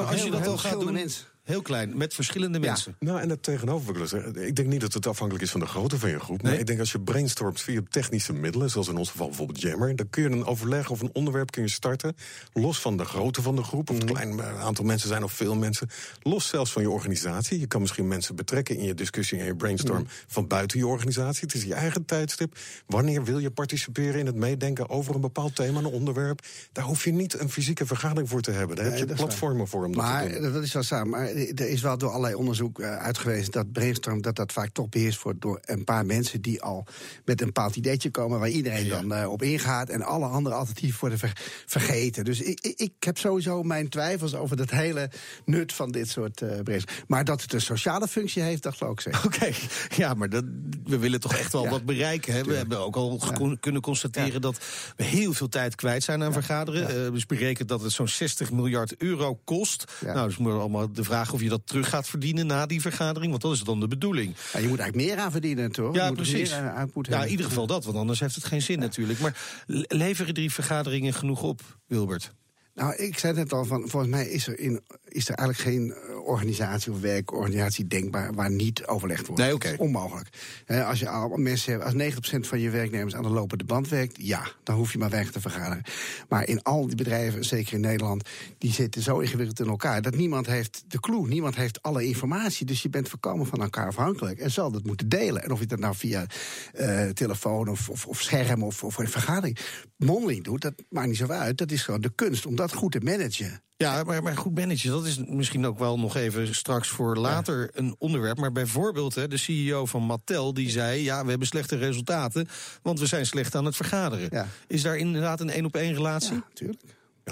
als 0.07 0.23
je 0.23 0.31
dat 0.31 0.47
al 0.47 0.57
gaat 0.57 0.79
doen, 0.79 0.93
mensen. 0.93 1.25
Heel 1.43 1.61
klein, 1.61 1.97
met 1.97 2.13
verschillende 2.13 2.59
mensen. 2.59 2.95
Nou, 2.99 3.19
en 3.21 3.29
het 3.29 3.43
tegenovergestelde. 3.43 4.47
Ik 4.47 4.55
denk 4.55 4.67
niet 4.67 4.81
dat 4.81 4.93
het 4.93 5.07
afhankelijk 5.07 5.45
is 5.45 5.51
van 5.51 5.59
de 5.59 5.65
grootte 5.65 5.97
van 5.99 6.09
je 6.09 6.19
groep. 6.19 6.41
Maar 6.41 6.51
Nee. 6.51 6.59
ik 6.59 6.67
denk 6.67 6.79
als 6.79 6.91
je 6.91 6.99
brainstormt 6.99 7.61
via 7.61 7.81
technische 7.89 8.33
middelen, 8.33 8.69
zoals 8.69 8.87
in 8.87 8.97
ons 8.97 9.09
geval 9.09 9.27
bijvoorbeeld 9.27 9.61
Jammer, 9.61 9.95
dan 9.95 10.09
kun 10.09 10.23
je 10.23 10.29
een 10.29 10.45
overleg 10.45 10.89
of 10.89 11.01
een 11.01 11.09
onderwerp 11.13 11.51
kun 11.51 11.61
je 11.61 11.69
starten, 11.69 12.15
los 12.53 12.79
van 12.79 12.97
de 12.97 13.05
grootte 13.05 13.41
van 13.41 13.55
de 13.55 13.63
groep, 13.63 13.89
of 13.89 13.95
het 13.95 14.05
Mhm. 14.05 14.13
klein 14.13 14.39
eh, 14.39 14.61
aantal 14.63 14.85
mensen 14.85 15.07
zijn 15.07 15.23
of 15.23 15.31
veel 15.33 15.55
mensen, 15.55 15.89
los 16.21 16.47
zelfs 16.47 16.71
van 16.71 16.81
je 16.81 16.89
organisatie. 16.89 17.59
Je 17.59 17.67
kan 17.67 17.81
misschien 17.81 18.07
mensen 18.07 18.35
betrekken 18.35 18.77
in 18.77 18.83
je 18.85 18.93
discussie 18.93 19.39
en 19.39 19.45
je 19.45 19.55
brainstorm 19.55 20.01
Mhm. 20.01 20.09
van 20.27 20.47
buiten 20.47 20.77
je 20.79 20.87
organisatie. 20.87 21.41
Het 21.43 21.53
is 21.53 21.63
je 21.63 21.73
eigen 21.73 22.05
tijdstip. 22.05 22.55
Wanneer 22.87 23.23
wil 23.23 23.39
je 23.39 23.51
participeren 23.51 24.19
in 24.19 24.25
het 24.25 24.35
meedenken 24.35 24.89
over 24.89 25.15
een 25.15 25.21
bepaald 25.21 25.55
thema, 25.55 25.79
een 25.79 25.85
onderwerp? 25.85 26.45
Daar 26.71 26.85
hoef 26.85 27.03
je 27.03 27.11
niet 27.11 27.39
een 27.39 27.49
fysieke 27.49 27.85
vergadering 27.85 28.29
voor 28.29 28.41
te 28.41 28.51
hebben. 28.51 28.75
Daar 28.75 28.85
Nee, 28.85 28.93
heb 28.99 29.07
je 29.09 29.15
dat 29.15 29.25
platformen 29.25 29.67
voor 29.67 29.85
om 29.85 29.91
dat 29.91 30.01
Maar 30.03 30.27
te 30.27 30.39
doen. 30.39 30.53
dat 30.53 30.63
is 30.63 30.73
wel 30.73 30.83
samen. 30.83 31.30
Er 31.55 31.69
is 31.69 31.81
wel 31.81 31.97
door 31.97 32.09
allerlei 32.09 32.35
onderzoek 32.35 32.79
eh, 32.79 32.97
uitgewezen 32.97 33.51
dat 33.51 33.71
brainstorm 33.71 34.21
dat 34.21 34.35
dat 34.35 34.51
vaak 34.51 34.69
toch 34.69 34.89
beheerst 34.89 35.21
wordt 35.21 35.41
door 35.41 35.59
een 35.61 35.83
paar 35.83 36.05
mensen 36.05 36.41
die 36.41 36.61
al 36.61 36.85
met 37.25 37.39
een 37.39 37.45
bepaald 37.45 37.75
ideetje 37.75 38.11
komen 38.11 38.39
waar 38.39 38.49
iedereen 38.49 38.87
dan 38.87 39.13
eh, 39.13 39.31
op 39.31 39.41
ingaat 39.41 39.89
en 39.89 40.01
alle 40.01 40.25
andere 40.25 40.55
alternatieven 40.55 40.99
worden 40.99 41.19
ver- 41.19 41.41
vergeten. 41.65 42.25
Dus 42.25 42.41
ik, 42.41 42.59
ik, 42.59 42.79
ik 42.79 42.93
heb 42.99 43.17
sowieso 43.17 43.63
mijn 43.63 43.89
twijfels 43.89 44.35
over 44.35 44.57
dat 44.57 44.69
hele 44.69 45.09
nut 45.45 45.73
van 45.73 45.91
dit 45.91 46.09
soort 46.09 46.41
eh 46.41 46.59
brainstorm. 46.63 46.97
Maar 47.07 47.25
dat 47.25 47.41
het 47.41 47.53
een 47.53 47.61
sociale 47.61 48.07
functie 48.07 48.41
heeft, 48.41 48.63
dat 48.63 48.75
geloof 48.75 48.93
ik 48.93 48.99
zeker. 49.01 49.25
Oké, 49.25 49.49
ja, 50.01 50.13
maar 50.13 50.29
dat, 50.29 50.43
we 50.83 50.97
willen 50.97 51.19
toch 51.19 51.33
echt 51.35 51.51
wel 51.51 51.63
Ja, 51.63 51.69
wat 51.69 51.85
bereiken. 51.85 52.33
Hè? 52.33 52.43
We 52.43 52.55
hebben 52.55 52.79
ook 52.79 52.95
al 52.95 53.19
kunnen 53.59 53.81
constateren 53.81 54.41
dat 54.41 54.57
we 54.95 55.03
heel 55.03 55.33
veel 55.33 55.49
tijd 55.49 55.75
kwijt 55.75 56.03
zijn 56.03 56.23
aan 56.23 56.33
vergaderen. 56.33 57.05
Eh, 57.05 57.11
dus 57.11 57.25
berekend 57.25 57.67
dat 57.67 57.81
het 57.81 57.91
zo'n 57.91 58.07
60 58.07 58.51
miljard 58.51 58.95
euro 58.97 59.39
kost. 59.43 59.83
Nou, 60.05 60.27
dus 60.27 60.37
moet 60.37 60.53
allemaal 60.53 60.91
de 60.91 61.03
vraag 61.03 61.20
of 61.29 61.41
je 61.41 61.49
dat 61.49 61.61
terug 61.67 61.89
gaat 61.89 62.07
verdienen 62.09 62.47
na 62.47 62.65
die 62.65 62.81
vergadering. 62.81 63.29
Want 63.31 63.41
dat 63.43 63.53
is 63.53 63.61
dan 63.63 63.79
de 63.79 63.87
bedoeling. 63.87 64.35
Ja, 64.53 64.59
je 64.59 64.67
moet 64.67 64.79
eigenlijk 64.79 65.09
meer 65.09 65.23
aan 65.23 65.31
verdienen, 65.31 65.71
toch? 65.71 65.95
Ja, 65.95 66.01
je 66.01 66.07
moet 66.07 66.15
precies. 66.17 66.49
Meer 66.49 66.65
eh, 66.73 66.83
Ja, 67.01 67.23
in 67.23 67.29
ieder 67.29 67.45
geval 67.45 67.67
dat, 67.67 67.85
want 67.85 67.97
anders 67.97 68.19
heeft 68.19 68.35
het 68.35 68.43
geen 68.43 68.61
zin 68.61 68.79
natuurlijk. 68.79 69.19
Maar 69.19 69.37
le- 69.65 69.85
leveren 69.87 70.33
die 70.33 70.51
vergaderingen 70.51 71.13
genoeg 71.13 71.41
op, 71.43 71.61
Wilbert? 71.87 72.33
Nou, 72.73 72.95
ik 72.95 73.17
zei 73.17 73.33
net 73.33 73.53
al, 73.53 73.65
van, 73.65 73.89
volgens 73.89 74.11
mij 74.11 74.27
is 74.27 74.47
er, 74.47 74.59
in, 74.59 74.81
is 75.07 75.29
er 75.29 75.35
eigenlijk 75.35 75.69
geen 75.69 75.93
eh, 75.93 76.27
organisatie 76.27 76.91
of 76.91 76.99
werkorganisatie 76.99 77.87
denkbaar 77.87 78.33
waar 78.33 78.51
niet 78.51 78.85
overlegd 78.85 79.27
wordt. 79.27 79.41
Nee, 79.41 79.53
oké. 79.53 79.63
Dat 79.63 79.73
is 79.73 79.85
onmogelijk. 79.85 80.29
Als 80.67 80.99
je 80.99 81.09
al 81.09 81.29
mensen 81.29 81.71
hebt, 81.71 81.83
als 81.83 81.93
90% 81.93 82.47
van 82.47 82.59
je 82.59 82.69
werknemers 82.69 83.15
aan 83.15 83.23
de 83.23 83.29
lopende 83.29 83.63
band 83.63 83.89
werkt, 83.89 84.17
ja, 84.19 84.51
dan 84.63 84.75
hoef 84.75 84.91
je 84.91 84.97
maar 84.97 85.09
weinig 85.09 85.31
te 85.31 85.41
vergaderen. 85.41 85.83
Maar 86.29 86.47
in 86.47 86.63
al 86.63 86.87
die 86.87 86.95
bedrijven, 86.95 87.43
zeker 87.43 87.73
in 87.73 87.81
Nederland, 87.81 88.29
die 88.57 88.73
zitten 88.73 89.01
zo 89.01 89.19
ingewikkeld 89.19 89.59
in 89.59 89.67
elkaar 89.67 90.01
dat 90.01 90.15
niemand 90.15 90.45
heeft 90.45 90.83
de 90.87 90.99
clue, 90.99 91.27
niemand 91.27 91.55
heeft 91.55 91.81
alle 91.81 92.05
informatie. 92.05 92.65
Dus 92.65 92.81
je 92.81 92.89
bent 92.89 93.09
voorkomen 93.09 93.45
van 93.45 93.61
elkaar 93.61 93.87
afhankelijk 93.87 94.39
en 94.39 94.51
zal 94.51 94.71
dat 94.71 94.83
moeten 94.83 95.09
delen. 95.09 95.43
En 95.43 95.51
of 95.51 95.59
je 95.59 95.65
dat 95.65 95.79
nou 95.79 95.95
via 95.95 96.25
eh, 96.73 97.09
telefoon 97.09 97.69
of, 97.69 97.89
of, 97.89 98.05
of 98.05 98.21
scherm 98.21 98.63
of, 98.63 98.83
of 98.83 98.97
een 98.97 99.09
vergadering 99.09 99.59
mondeling 99.97 100.43
doet, 100.43 100.61
dat 100.61 100.73
maakt 100.89 101.07
niet 101.07 101.17
zo 101.17 101.27
uit. 101.27 101.57
Dat 101.57 101.71
is 101.71 101.83
gewoon 101.83 102.01
de 102.01 102.11
kunst 102.15 102.45
om 102.45 102.55
dat 102.61 102.73
goed 102.73 102.91
te 102.91 102.99
managen. 102.99 103.63
Ja, 103.77 104.03
maar, 104.03 104.23
maar 104.23 104.37
goed 104.37 104.55
managen, 104.55 104.91
dat 104.91 105.05
is 105.05 105.17
misschien 105.17 105.65
ook 105.65 105.79
wel 105.79 105.99
nog 105.99 106.15
even 106.15 106.55
straks 106.55 106.87
voor 106.87 107.17
later 107.17 107.69
een 107.73 107.95
onderwerp. 107.97 108.37
Maar 108.37 108.51
bijvoorbeeld 108.51 109.15
hè, 109.15 109.27
de 109.27 109.37
CEO 109.37 109.85
van 109.85 110.03
Mattel, 110.03 110.53
die 110.53 110.69
zei... 110.69 111.03
ja, 111.03 111.23
we 111.23 111.29
hebben 111.29 111.47
slechte 111.47 111.77
resultaten, 111.77 112.47
want 112.81 112.99
we 112.99 113.05
zijn 113.05 113.25
slecht 113.25 113.55
aan 113.55 113.65
het 113.65 113.75
vergaderen. 113.75 114.27
Ja. 114.31 114.47
Is 114.67 114.81
daar 114.81 114.97
inderdaad 114.97 115.39
een 115.39 115.49
één-op-één 115.49 115.93
relatie? 115.93 116.33
Ja, 116.33 116.43
natuurlijk. 116.49 116.81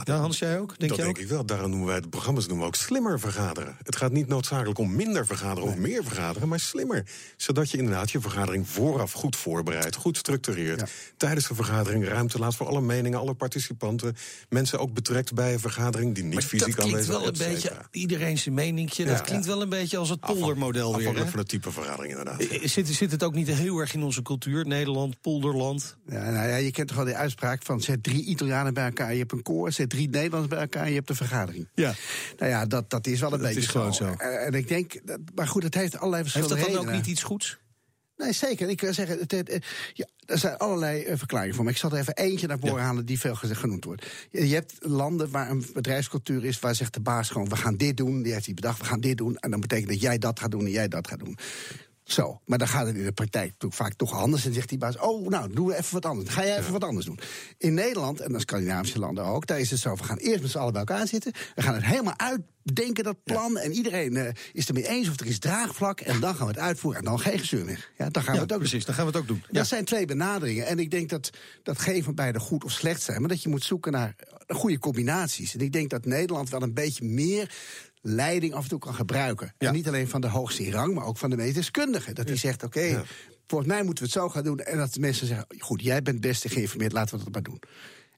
Ja, 0.04 0.18
Hans, 0.18 0.40
jij 0.40 0.60
ook? 0.60 0.68
Denk 0.68 0.90
dat 0.90 0.90
je 0.90 1.04
denk 1.04 1.18
ook? 1.18 1.24
ik 1.24 1.30
wel. 1.30 1.46
Daarom 1.46 1.69
noemen 1.69 1.88
wij 1.88 2.01
de 2.01 2.07
programma's 2.07 2.48
noemen 2.48 2.66
we 2.66 2.72
ook 2.72 2.75
slimmer 2.75 3.19
vergaderen. 3.19 3.75
Het 3.84 3.96
gaat 3.96 4.12
niet 4.12 4.28
noodzakelijk 4.28 4.80
om 4.80 4.96
minder 4.96 5.25
vergaderen 5.25 5.69
of 5.69 5.75
meer 5.75 6.04
vergaderen, 6.04 6.48
maar 6.48 6.60
slimmer. 6.60 7.06
Zodat 7.38 7.72
je 7.72 7.78
inderdaad 7.78 8.12
je 8.12 8.22
vergadering 8.22 8.68
vooraf 8.68 9.12
goed 9.12 9.36
voorbereidt, 9.36 9.96
goed 9.96 10.18
structureert. 10.18 10.80
Ja. 10.80 10.88
Tijdens 11.18 11.48
de 11.48 11.56
vergadering 11.56 12.07
ruimte 12.07 12.40
laat 12.40 12.56
voor 12.56 12.68
alle 12.68 12.81
meningen, 12.81 13.19
alle 13.19 13.34
participanten. 13.34 14.16
Mensen 14.50 14.80
ook 14.80 14.94
betrekt 14.94 15.34
bij 15.34 15.54
een 15.54 15.60
vergadering 15.60 16.16
die 16.16 16.24
niet 16.24 16.34
Maar 16.34 16.44
fysiek 16.44 16.75
dat 16.75 16.75
klinkt 16.75 16.92
aanwezig 16.92 17.18
wel 17.18 17.28
een 17.28 17.54
beetje, 17.54 17.72
iedereen 17.92 18.38
zijn 18.38 18.56
meninkje. 18.56 19.04
Ja. 19.06 19.12
dat 19.12 19.22
klinkt 19.22 19.46
wel 19.46 19.62
een 19.62 19.69
beetje 19.69 19.98
als 19.98 20.10
het 20.10 20.19
poldermodel 20.19 20.90
weer. 20.90 20.98
Afhankelijk 20.98 21.30
van 21.30 21.40
het 21.40 21.48
type 21.48 21.72
vergadering 21.72 22.18
inderdaad. 22.18 22.48
Zit, 22.63 22.88
zit 22.88 23.12
het 23.12 23.24
ook 23.24 23.34
niet 23.34 23.48
heel 23.48 23.80
erg 23.80 23.94
in 23.94 24.04
onze 24.04 24.22
cultuur? 24.22 24.66
Nederland, 24.66 25.22
polderland? 25.22 25.98
Ja, 26.06 26.30
nou 26.30 26.50
ja, 26.50 26.56
je 26.56 26.72
kent 26.72 26.88
toch 26.88 26.98
wel 26.98 27.06
die 27.06 27.16
uitspraak 27.16 27.63
van 27.63 27.81
zet 27.81 28.04
drie 28.04 28.24
Italianen 28.24 28.74
bij 28.74 28.86
elkaar, 28.86 29.12
je 29.12 29.19
hebt 29.19 29.31
een 29.31 29.42
koor, 29.42 29.72
zet 29.72 29.88
drie 29.89 30.09
Nederlanders 30.09 30.47
bij 30.47 30.59
elkaar, 30.59 30.89
je 30.89 30.95
hebt 30.95 31.09
een 31.09 31.15
vergadering. 31.15 31.69
Ja. 31.74 31.94
Nou 32.38 32.51
ja, 32.51 32.65
dat, 32.65 32.89
dat 32.89 33.07
is 33.07 33.19
wel 33.19 33.33
een 33.33 33.39
Dat 33.39 33.47
beetje 33.47 33.62
is 33.62 33.68
gewoon 33.68 33.94
zo. 33.94 34.13
Eh, 34.18 34.45
En 34.45 34.53
ik 34.53 34.68
denk, 34.68 35.01
maar 35.36 35.47
goed, 35.47 35.63
het 35.63 35.74
heeft 35.74 35.97
allerlei 35.97 36.24
Heeft 36.24 36.33
verschillende 36.36 36.65
dat 36.65 36.83
dan 36.83 36.88
ook 36.88 36.95
niet 36.95 37.07
iets 37.07 37.24
goeds? 37.24 37.59
Nee, 38.19 38.31
zeker. 38.31 38.69
Ik 38.69 38.81
wil 38.81 38.94
zeggen, 38.94 39.19
het, 39.19 39.31
het, 39.31 39.65
ja, 39.94 40.07
er 40.25 40.38
zijn 40.38 40.57
allerlei 40.57 41.03
eh, 41.03 41.18
verklaringen 41.18 41.56
voor. 41.56 41.63
Maar 41.63 41.74
ik 41.74 41.80
zal 41.80 41.91
er 41.91 41.97
even 41.97 42.15
eentje 42.15 42.47
naar 42.47 42.59
voren 42.59 42.83
halen 42.83 43.06
die 43.06 43.19
veel 43.19 43.36
genoemd 43.36 43.86
wordt. 43.86 44.06
Je, 44.31 44.47
je 44.47 44.53
hebt 44.53 44.74
landen 44.80 45.31
waar 45.31 45.50
een 45.50 45.65
bedrijfscultuur 45.74 46.45
is, 46.45 46.59
waar 46.59 46.75
zegt 46.75 46.94
de 46.94 47.00
baas 47.00 47.30
gewoon: 47.30 47.50
we 47.50 47.56
gaan 47.56 47.77
dit 47.77 47.97
doen. 47.97 48.21
Die 48.21 48.33
heeft 48.33 48.45
hij 48.45 48.53
bedacht, 48.53 48.80
we 48.80 48.86
gaan 48.86 49.00
dit 49.00 49.18
doen. 49.18 49.38
En 49.38 49.51
dan 49.51 49.59
betekent 49.59 49.89
dat 49.89 50.01
jij 50.01 50.17
dat 50.17 50.39
gaat 50.39 50.51
doen 50.51 50.65
en 50.65 50.72
jij 50.72 50.88
dat 50.88 51.08
gaat 51.08 51.19
doen. 51.19 51.38
Zo, 52.12 52.42
maar 52.46 52.58
dan 52.58 52.68
gaat 52.68 52.86
het 52.86 52.96
in 52.96 53.04
de 53.04 53.12
praktijk 53.12 53.54
vaak 53.58 53.94
toch 53.94 54.13
anders. 54.13 54.46
En 54.46 54.54
zegt 54.54 54.70
die 54.70 54.78
baas, 54.78 54.98
oh, 54.98 55.28
nou, 55.28 55.54
doen 55.54 55.68
we 55.68 55.78
even 55.78 55.94
wat 55.94 56.06
anders. 56.06 56.30
Ga 56.30 56.46
jij 56.46 56.58
even 56.58 56.72
wat 56.72 56.84
anders 56.84 57.06
doen. 57.06 57.20
In 57.58 57.74
Nederland, 57.74 58.20
en 58.20 58.32
de 58.32 58.39
Scandinavische 58.39 59.00
landen 59.00 59.24
ook, 59.24 59.48
daar 59.48 59.60
is 59.60 59.72
het 59.72 59.80
zo... 59.80 59.96
we 59.96 60.04
gaan 60.04 60.18
eerst 60.18 60.42
met 60.42 60.51
z'n 60.51 60.58
allen 60.58 60.72
bij 60.72 60.82
elkaar 60.82 61.08
zitten. 61.08 61.32
We 61.56 61.62
gaan 61.62 61.74
het 61.74 61.86
helemaal 61.86 62.18
uitdenken, 62.18 63.04
dat 63.04 63.24
plan. 63.24 63.58
En 63.58 63.72
iedereen 63.72 64.18
eh, 64.18 64.28
is 64.28 64.36
het 64.54 64.68
ermee 64.68 64.88
eens 64.88 65.10
of 65.10 65.20
er 65.20 65.25
is 65.25 65.39
draagvlak. 65.39 66.00
En 66.00 66.20
dan 66.20 66.36
gaan 66.36 66.48
we 66.48 66.54
het 66.54 66.62
uitvoeren 66.62 67.00
en 67.00 67.06
dan 67.06 67.20
geen 67.20 67.39
gezeur 67.39 67.66
meer. 67.66 67.89
Ja, 67.98 68.10
dan 68.10 68.24
gaan 68.24 68.34
we 68.34 68.39
het 68.39 68.51
ook 68.51 68.60
doen. 68.60 68.68
precies. 68.68 68.86
Dan 68.86 68.96
gaan 68.96 69.06
we 69.06 69.12
het 69.12 69.22
ook 69.22 69.28
doen. 69.28 69.44
Dat 69.51 69.68
zijn 69.68 69.86
twee 69.86 70.06
benaderingen. 70.06 70.66
En 70.66 70.80
ik 70.80 70.92
denk 70.92 71.10
dat, 71.10 71.30
dat 71.63 71.80
geen 71.80 72.04
van 72.04 72.16
beide 72.16 72.39
goed 72.39 72.63
of 72.63 72.72
slecht 72.72 73.01
zijn. 73.01 73.20
Maar 73.20 73.30
dat 73.30 73.44
je 73.44 73.50
moet 73.50 73.63
zoeken 73.63 73.92
naar 73.92 74.16
goede 74.48 74.80
combinaties. 74.80 75.54
En 75.54 75.60
ik 75.60 75.72
denk 75.72 75.89
dat 75.89 76.06
Nederland 76.06 76.50
wel 76.50 76.62
een 76.62 76.74
beetje 76.74 77.06
meer 77.06 77.51
leiding 78.01 78.53
af 78.53 78.63
en 78.63 78.70
toe 78.70 78.79
kan 78.79 78.94
gebruiken. 78.94 79.53
Ja. 79.58 79.68
En 79.68 79.74
niet 79.74 79.88
alleen 79.88 80.08
van 80.08 80.22
de 80.22 80.27
hoogste 80.27 80.72
rang, 80.72 80.94
maar 80.94 81.06
ook 81.06 81.18
van 81.18 81.29
de 81.29 81.36
meest 81.36 81.56
deskundige. 81.56 82.13
Dat 82.13 82.27
die 82.27 82.36
zegt, 82.36 82.63
oké, 82.63 83.03
volgens 83.48 83.70
mij 83.70 83.84
moeten 83.84 84.03
we 84.03 84.10
het 84.10 84.20
zo 84.20 84.29
gaan 84.29 84.44
doen. 84.44 84.60
En 84.60 84.77
dat 84.77 84.94
de 84.94 85.00
mensen 85.00 85.27
zeggen, 85.27 85.48
goed, 85.58 85.82
jij 85.82 86.01
bent 86.01 86.15
het 86.15 86.25
beste 86.25 86.50
geïnformeerd, 86.50 86.91
laten 86.91 87.18
we 87.18 87.24
dat 87.24 87.34
maar 87.34 87.44
doen. 87.44 87.62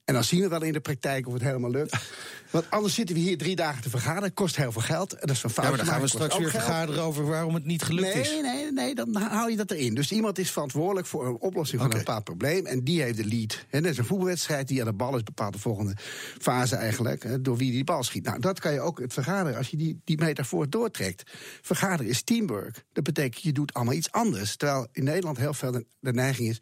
En 0.06 0.14
dan 0.14 0.24
zien 0.24 0.42
we 0.42 0.48
wel 0.48 0.62
in 0.62 0.74
de 0.74 0.80
praktijk 0.80 1.28
of 1.28 1.34
het 1.34 1.42
helemaal 1.42 1.72
lukt. 1.72 1.96
Want 2.52 2.70
anders 2.70 2.94
zitten 2.94 3.16
we 3.16 3.22
hier 3.22 3.38
drie 3.38 3.56
dagen 3.56 3.82
te 3.82 3.90
vergaderen. 3.90 4.34
Kost 4.34 4.56
heel 4.56 4.72
veel 4.72 4.82
geld. 4.82 5.14
En 5.14 5.28
dat 5.28 5.30
is 5.30 5.40
van 5.42 5.50
Ja, 5.50 5.56
fouten 5.56 5.76
maar 5.76 5.86
dan 5.86 5.94
gaan 5.94 6.04
we 6.04 6.10
straks 6.10 6.38
weer 6.38 6.50
geld. 6.50 6.64
vergaderen 6.64 7.04
over 7.04 7.26
waarom 7.26 7.54
het 7.54 7.66
niet 7.66 7.82
gelukt 7.84 8.14
nee, 8.14 8.24
is. 8.24 8.42
Nee, 8.42 8.72
nee, 8.72 8.96
dan 8.96 9.16
hou 9.16 9.50
je 9.52 9.58
dat 9.58 9.72
erin. 9.72 9.96
Dus 9.96 10.12
iemand 10.12 10.38
is 10.38 10.52
verantwoordelijk 10.52 11.08
voor 11.08 11.28
een 11.28 11.38
oplossing 11.40 11.82
van 11.82 11.92
een 11.92 11.98
bepaald 11.98 12.24
probleem. 12.24 12.66
En 12.66 12.84
die 12.84 13.02
heeft 13.02 13.18
de 13.18 13.26
lead. 13.26 13.66
En 13.70 13.84
dat 13.84 13.92
is 13.92 13.98
een 13.98 14.06
voetbalwedstrijd 14.06 14.68
die 14.68 14.80
aan 14.80 14.88
de 14.88 14.94
bal 14.94 15.16
is, 15.16 15.24
bepaalt 15.24 15.54
de 15.54 15.60
volgende 15.60 15.96
fase 16.40 16.76
eigenlijk. 16.76 17.44
Door 17.44 17.58
wie 17.58 17.72
die 17.72 17.84
bal 17.84 18.04
schiet. 18.04 18.24
Nou, 18.24 18.40
dat 18.40 18.60
kan 18.60 18.74
je 18.74 18.80
ook 18.80 19.00
het 19.00 19.14
vergaderen, 19.14 19.58
als 19.58 19.68
je 19.68 19.78
die, 19.78 20.02
die 20.04 20.18
metafoor 20.18 20.70
doortrekt. 20.70 21.32
Vergaderen 21.62 22.12
is 22.12 22.22
teamwork. 22.22 22.84
Dat 22.94 23.04
betekent, 23.04 23.44
je 23.44 23.52
doet 23.52 23.74
allemaal 23.74 23.94
iets 23.94 24.12
anders. 24.12 24.56
Terwijl 24.56 24.88
in 24.92 25.04
Nederland 25.04 25.38
heel 25.38 25.54
veel 25.54 25.72
de, 25.72 25.86
de 26.00 26.14
neiging 26.14 26.50
is. 26.50 26.62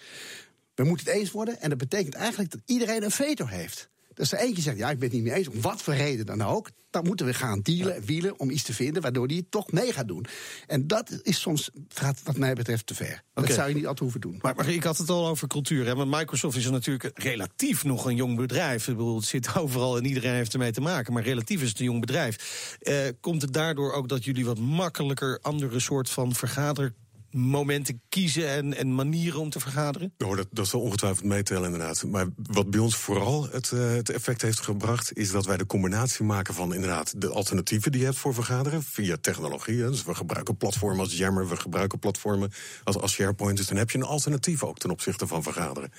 We 0.79 0.85
moeten 0.85 1.05
het 1.05 1.15
eens 1.15 1.31
worden. 1.31 1.61
En 1.61 1.69
dat 1.69 1.77
betekent 1.77 2.13
eigenlijk 2.13 2.51
dat 2.51 2.61
iedereen 2.65 3.03
een 3.03 3.11
veto 3.11 3.45
heeft. 3.45 3.89
Dus 4.13 4.31
er 4.31 4.39
eentje 4.39 4.61
zegt, 4.61 4.77
ja, 4.77 4.89
ik 4.89 4.99
ben 4.99 5.07
het 5.07 5.17
niet 5.17 5.27
mee 5.27 5.33
eens, 5.33 5.47
om 5.47 5.61
wat 5.61 5.81
voor 5.81 5.93
reden 5.93 6.25
dan 6.25 6.41
ook. 6.41 6.69
Dan 6.89 7.03
moeten 7.03 7.25
we 7.25 7.33
gaan 7.33 7.59
dealen 7.61 7.95
en 7.95 8.05
wielen 8.05 8.39
om 8.39 8.49
iets 8.49 8.63
te 8.63 8.73
vinden 8.73 9.01
waardoor 9.01 9.27
die 9.27 9.37
het 9.37 9.51
toch 9.51 9.71
mee 9.71 9.93
gaat 9.93 10.07
doen. 10.07 10.25
En 10.67 10.87
dat 10.87 11.19
is 11.21 11.39
soms, 11.39 11.69
gaat 11.87 12.21
wat 12.23 12.37
mij 12.37 12.53
betreft, 12.53 12.85
te 12.85 12.95
ver. 12.95 13.23
Dat 13.33 13.51
zou 13.51 13.69
je 13.69 13.75
niet 13.75 13.83
altijd 13.83 13.99
hoeven 13.99 14.21
doen. 14.21 14.39
Maar, 14.41 14.55
maar, 14.55 14.69
ik 14.69 14.83
had 14.83 14.97
het 14.97 15.09
al 15.09 15.27
over 15.27 15.47
cultuur. 15.47 15.85
Hè? 15.85 15.95
Want 15.95 16.11
Microsoft 16.11 16.57
is 16.57 16.69
natuurlijk 16.69 17.11
relatief 17.13 17.83
nog 17.83 18.05
een 18.05 18.15
jong 18.15 18.37
bedrijf. 18.37 18.87
Ik 18.87 18.95
bedoel, 18.95 19.15
het 19.15 19.25
zit 19.25 19.55
overal 19.57 19.97
en 19.97 20.05
iedereen 20.05 20.33
heeft 20.33 20.53
ermee 20.53 20.71
te 20.71 20.81
maken. 20.81 21.13
Maar 21.13 21.23
relatief 21.23 21.61
is 21.61 21.69
het 21.69 21.79
een 21.79 21.85
jong 21.85 22.01
bedrijf. 22.01 22.77
Eh, 22.79 22.95
komt 23.19 23.41
het 23.41 23.53
daardoor 23.53 23.93
ook 23.93 24.09
dat 24.09 24.25
jullie 24.25 24.45
wat 24.45 24.59
makkelijker 24.59 25.39
andere 25.41 25.79
soort 25.79 26.09
van 26.09 26.35
vergader 26.35 26.93
momenten 27.31 28.01
kiezen 28.09 28.49
en, 28.49 28.77
en 28.77 28.95
manieren 28.95 29.39
om 29.39 29.49
te 29.49 29.59
vergaderen? 29.59 30.13
Dat, 30.17 30.47
dat 30.51 30.67
zal 30.67 30.81
ongetwijfeld 30.81 31.25
meetellen, 31.25 31.63
inderdaad. 31.63 32.03
Maar 32.03 32.27
wat 32.35 32.69
bij 32.69 32.79
ons 32.79 32.95
vooral 32.95 33.47
het, 33.51 33.71
uh, 33.71 33.91
het 33.91 34.09
effect 34.09 34.41
heeft 34.41 34.59
gebracht, 34.59 35.17
is 35.17 35.31
dat 35.31 35.45
wij 35.45 35.57
de 35.57 35.65
combinatie 35.65 36.25
maken 36.25 36.53
van 36.53 36.73
inderdaad 36.73 37.21
de 37.21 37.29
alternatieven 37.29 37.91
die 37.91 37.99
je 37.99 38.05
hebt 38.05 38.17
voor 38.17 38.33
vergaderen 38.33 38.83
via 38.83 39.17
technologie. 39.21 39.77
Dus 39.77 40.03
we 40.03 40.15
gebruiken 40.15 40.57
platformen 40.57 40.99
als 40.99 41.17
Jammer, 41.17 41.49
we 41.49 41.55
gebruiken 41.55 41.99
platformen 41.99 42.51
als, 42.83 42.97
als 42.97 43.13
SharePoint. 43.13 43.57
Dus 43.57 43.67
dan 43.67 43.77
heb 43.77 43.89
je 43.89 43.97
een 43.97 44.03
alternatief 44.03 44.63
ook 44.63 44.77
ten 44.77 44.89
opzichte 44.89 45.27
van 45.27 45.43
vergaderen. 45.43 45.91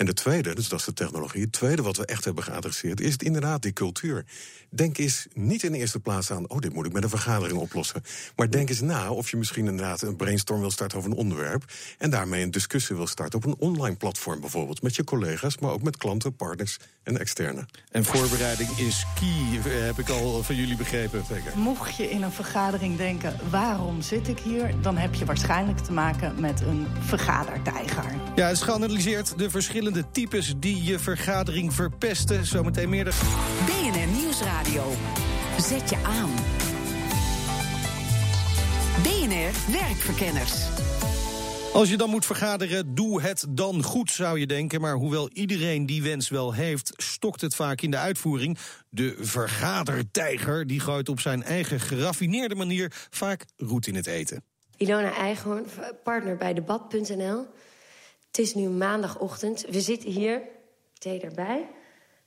En 0.00 0.06
de 0.06 0.12
tweede, 0.12 0.54
dus 0.54 0.68
dat 0.68 0.78
is 0.78 0.84
de 0.84 0.92
technologie. 0.92 1.40
Het 1.40 1.52
tweede 1.52 1.82
wat 1.82 1.96
we 1.96 2.04
echt 2.04 2.24
hebben 2.24 2.44
geadresseerd, 2.44 3.00
is 3.00 3.12
het 3.12 3.22
inderdaad 3.22 3.62
die 3.62 3.72
cultuur. 3.72 4.24
Denk 4.70 4.98
eens 4.98 5.26
niet 5.34 5.62
in 5.62 5.72
de 5.72 5.78
eerste 5.78 6.00
plaats 6.00 6.30
aan, 6.30 6.48
oh, 6.48 6.58
dit 6.58 6.72
moet 6.72 6.86
ik 6.86 6.92
met 6.92 7.02
een 7.02 7.08
vergadering 7.08 7.58
oplossen. 7.58 8.02
Maar 8.36 8.50
denk 8.50 8.68
eens 8.68 8.80
na 8.80 9.12
of 9.12 9.30
je 9.30 9.36
misschien 9.36 9.66
inderdaad 9.66 10.02
een 10.02 10.16
brainstorm 10.16 10.60
wil 10.60 10.70
starten 10.70 10.98
over 10.98 11.10
een 11.10 11.16
onderwerp. 11.16 11.64
En 11.98 12.10
daarmee 12.10 12.42
een 12.42 12.50
discussie 12.50 12.96
wil 12.96 13.06
starten 13.06 13.38
op 13.38 13.44
een 13.44 13.56
online 13.58 13.96
platform 13.96 14.40
bijvoorbeeld. 14.40 14.82
Met 14.82 14.96
je 14.96 15.04
collega's, 15.04 15.58
maar 15.58 15.70
ook 15.70 15.82
met 15.82 15.96
klanten, 15.96 16.36
partners 16.36 16.78
en 17.02 17.18
externe. 17.18 17.66
En 17.90 18.04
voorbereiding 18.04 18.70
is 18.78 19.06
key, 19.14 19.72
heb 19.72 19.98
ik 19.98 20.08
al 20.08 20.42
van 20.42 20.54
jullie 20.54 20.76
begrepen. 20.76 21.24
Zeker. 21.28 21.58
Mocht 21.58 21.96
je 21.96 22.10
in 22.10 22.22
een 22.22 22.32
vergadering 22.32 22.96
denken, 22.96 23.36
waarom 23.50 24.02
zit 24.02 24.28
ik 24.28 24.38
hier? 24.38 24.74
Dan 24.82 24.96
heb 24.96 25.14
je 25.14 25.24
waarschijnlijk 25.24 25.78
te 25.78 25.92
maken 25.92 26.40
met 26.40 26.60
een 26.60 26.86
vergadertijger. 27.00 28.14
Ja, 28.36 28.46
het 28.46 28.56
is 28.56 28.62
geanalyseerd 28.62 29.38
de 29.38 29.50
verschillende 29.92 30.20
types 30.20 30.54
die 30.56 30.82
je 30.82 30.98
vergadering 30.98 31.74
verpesten. 31.74 32.46
Zometeen 32.46 32.88
meer. 32.88 33.04
De... 33.04 33.10
BNR 33.66 34.20
Nieuwsradio. 34.20 34.92
Zet 35.58 35.90
je 35.90 35.96
aan. 35.96 36.30
BNR 39.02 39.72
Werkverkenners. 39.72 40.68
Als 41.72 41.90
je 41.90 41.96
dan 41.96 42.10
moet 42.10 42.26
vergaderen, 42.26 42.94
doe 42.94 43.22
het 43.22 43.46
dan 43.50 43.82
goed, 43.82 44.10
zou 44.10 44.38
je 44.38 44.46
denken. 44.46 44.80
Maar 44.80 44.94
hoewel 44.94 45.30
iedereen 45.32 45.86
die 45.86 46.02
wens 46.02 46.28
wel 46.28 46.52
heeft, 46.52 46.92
stokt 46.96 47.40
het 47.40 47.54
vaak 47.54 47.80
in 47.80 47.90
de 47.90 47.96
uitvoering. 47.96 48.58
De 48.88 49.16
vergadertijger 49.18 50.66
die 50.66 50.80
gooit 50.80 51.08
op 51.08 51.20
zijn 51.20 51.42
eigen 51.42 51.80
geraffineerde 51.80 52.54
manier 52.54 52.92
vaak 53.10 53.44
roet 53.56 53.86
in 53.86 53.94
het 53.94 54.06
eten. 54.06 54.44
Ilona 54.76 55.12
Eichhoorn, 55.12 55.66
partner 56.04 56.36
bij 56.36 56.54
debat.nl. 56.54 57.46
Het 58.30 58.38
is 58.38 58.54
nu 58.54 58.68
maandagochtend. 58.68 59.64
We 59.68 59.80
zitten 59.80 60.10
hier, 60.10 60.42
thee 60.98 61.20
erbij. 61.20 61.68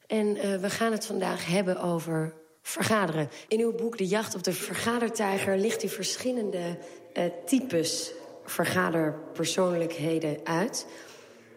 En 0.08 0.28
uh, 0.28 0.56
we 0.56 0.70
gaan 0.70 0.92
het 0.92 1.06
vandaag 1.06 1.46
hebben 1.46 1.82
over 1.82 2.34
vergaderen. 2.62 3.30
In 3.48 3.60
uw 3.60 3.76
boek 3.76 3.98
De 3.98 4.08
Jacht 4.08 4.36
op 4.36 4.44
de 4.44 4.54
Vergadertijger 4.54 5.58
ligt 5.58 5.84
u 5.84 5.88
verschillende 5.88 6.78
uh, 7.14 7.24
types 7.46 8.12
vergaderpersoonlijkheden 8.46 10.38
uit. 10.44 10.88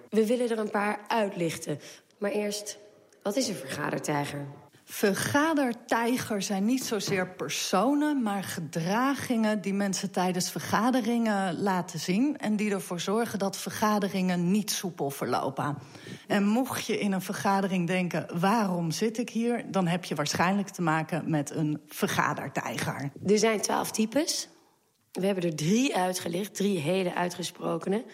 We 0.09 0.26
willen 0.26 0.50
er 0.50 0.59
een 0.59 0.71
paar 0.71 1.05
uitlichten. 1.09 1.81
Maar 2.19 2.31
eerst, 2.31 2.79
wat 3.23 3.37
is 3.37 3.49
een 3.49 3.55
vergadertijger? 3.55 4.47
Vergadertijgers 4.88 6.47
zijn 6.47 6.64
niet 6.64 6.85
zozeer 6.85 7.28
personen, 7.28 8.23
maar 8.23 8.45
gedragingen 8.45 9.61
die 9.61 9.75
mensen 9.75 10.11
tijdens 10.11 10.50
vergaderingen 10.50 11.62
laten 11.62 11.99
zien 11.99 12.37
en 12.38 12.57
die 12.57 12.71
ervoor 12.71 13.00
zorgen 13.00 13.38
dat 13.38 13.57
vergaderingen 13.57 14.50
niet 14.50 14.71
soepel 14.71 15.11
verlopen. 15.11 15.78
En 16.26 16.45
mocht 16.45 16.87
je 16.87 16.99
in 16.99 17.12
een 17.12 17.23
vergadering 17.23 17.87
denken: 17.87 18.38
waarom 18.40 18.90
zit 18.90 19.19
ik 19.19 19.31
hier? 19.31 19.64
dan 19.71 19.87
heb 19.87 20.05
je 20.05 20.14
waarschijnlijk 20.14 20.69
te 20.69 20.83
maken 20.83 21.31
met 21.31 21.50
een 21.50 21.81
vergadertijger. 21.87 23.11
Er 23.26 23.38
zijn 23.38 23.61
twaalf 23.61 23.90
types. 23.90 24.49
We 25.12 25.26
hebben 25.26 25.45
er 25.45 25.57
drie 25.57 25.97
uitgelicht, 25.97 26.55
drie 26.55 26.78
hele 26.78 27.14
uitgesprokene. 27.14 28.05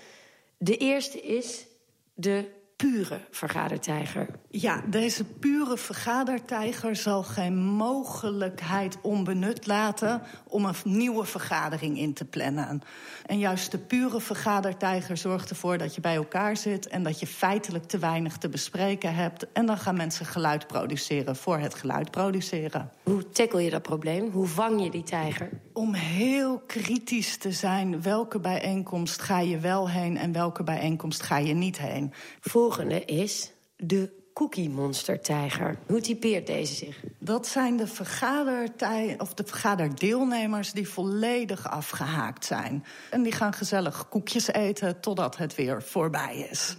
De 0.59 0.77
eerste 0.77 1.21
is 1.21 1.67
de 2.15 2.61
pure 2.91 3.21
vergadertijger. 3.31 4.27
Ja, 4.51 4.83
deze 4.87 5.25
pure 5.25 5.77
vergadertijger 5.77 6.97
zal 6.97 7.23
geen 7.23 7.57
mogelijkheid 7.59 8.99
onbenut 9.03 9.67
laten 9.67 10.23
om 10.49 10.65
een 10.65 10.75
nieuwe 10.85 11.25
vergadering 11.25 11.99
in 11.99 12.13
te 12.13 12.25
plannen. 12.25 12.83
En 13.27 13.39
juist 13.39 13.71
de 13.71 13.79
pure 13.79 14.21
vergadertijger 14.21 15.17
zorgt 15.17 15.51
ervoor 15.51 15.79
dat 15.79 15.95
je 15.95 16.01
bij 16.01 16.15
elkaar 16.15 16.57
zit 16.57 16.89
en 16.89 17.03
dat 17.03 17.21
je 17.21 17.27
feitelijk 17.27 17.85
te 17.85 17.99
weinig 17.99 18.39
te 18.39 18.49
bespreken 18.49 19.15
hebt. 19.15 19.47
En 19.53 19.67
dan 19.67 19.79
gaan 19.79 19.97
mensen 19.97 20.27
geluid 20.27 20.67
produceren 20.67 21.37
voor 21.37 21.59
het 21.59 21.75
geluid 21.75 22.11
produceren. 22.11 22.91
Hoe 23.03 23.29
tackle 23.29 23.63
je 23.63 23.71
dat 23.71 23.83
probleem? 23.83 24.31
Hoe 24.31 24.47
vang 24.47 24.83
je 24.83 24.91
die 24.91 25.03
tijger? 25.03 25.49
Om 25.73 25.95
heel 25.95 26.63
kritisch 26.67 27.37
te 27.37 27.53
zijn, 27.53 28.03
welke 28.03 28.39
bijeenkomst 28.39 29.23
ga 29.23 29.41
je 29.41 29.59
wel 29.59 29.91
heen 29.91 30.17
en 30.17 30.33
welke 30.33 30.63
bijeenkomst 30.63 31.23
ga 31.23 31.39
je 31.39 31.55
niet 31.55 31.79
heen. 31.79 32.13
Volgende 32.41 33.05
is 33.05 33.53
de 33.77 34.21
Cookie 34.35 34.71
Monster 34.71 35.21
Tijger. 35.21 35.77
Hoe 35.87 36.01
typeert 36.01 36.47
deze 36.47 36.75
zich? 36.75 37.05
Dat 37.19 37.47
zijn 37.47 37.77
de, 37.77 37.87
vergadertij 37.87 39.15
of 39.19 39.35
de 39.35 39.45
vergaderdeelnemers 39.47 40.73
die 40.73 40.89
volledig 40.89 41.71
afgehaakt 41.71 42.45
zijn. 42.45 42.85
En 43.11 43.23
die 43.23 43.33
gaan 43.33 43.53
gezellig 43.53 44.09
koekjes 44.09 44.47
eten 44.47 45.01
totdat 45.01 45.37
het 45.37 45.55
weer 45.55 45.83
voorbij 45.83 46.49
is. 46.51 46.77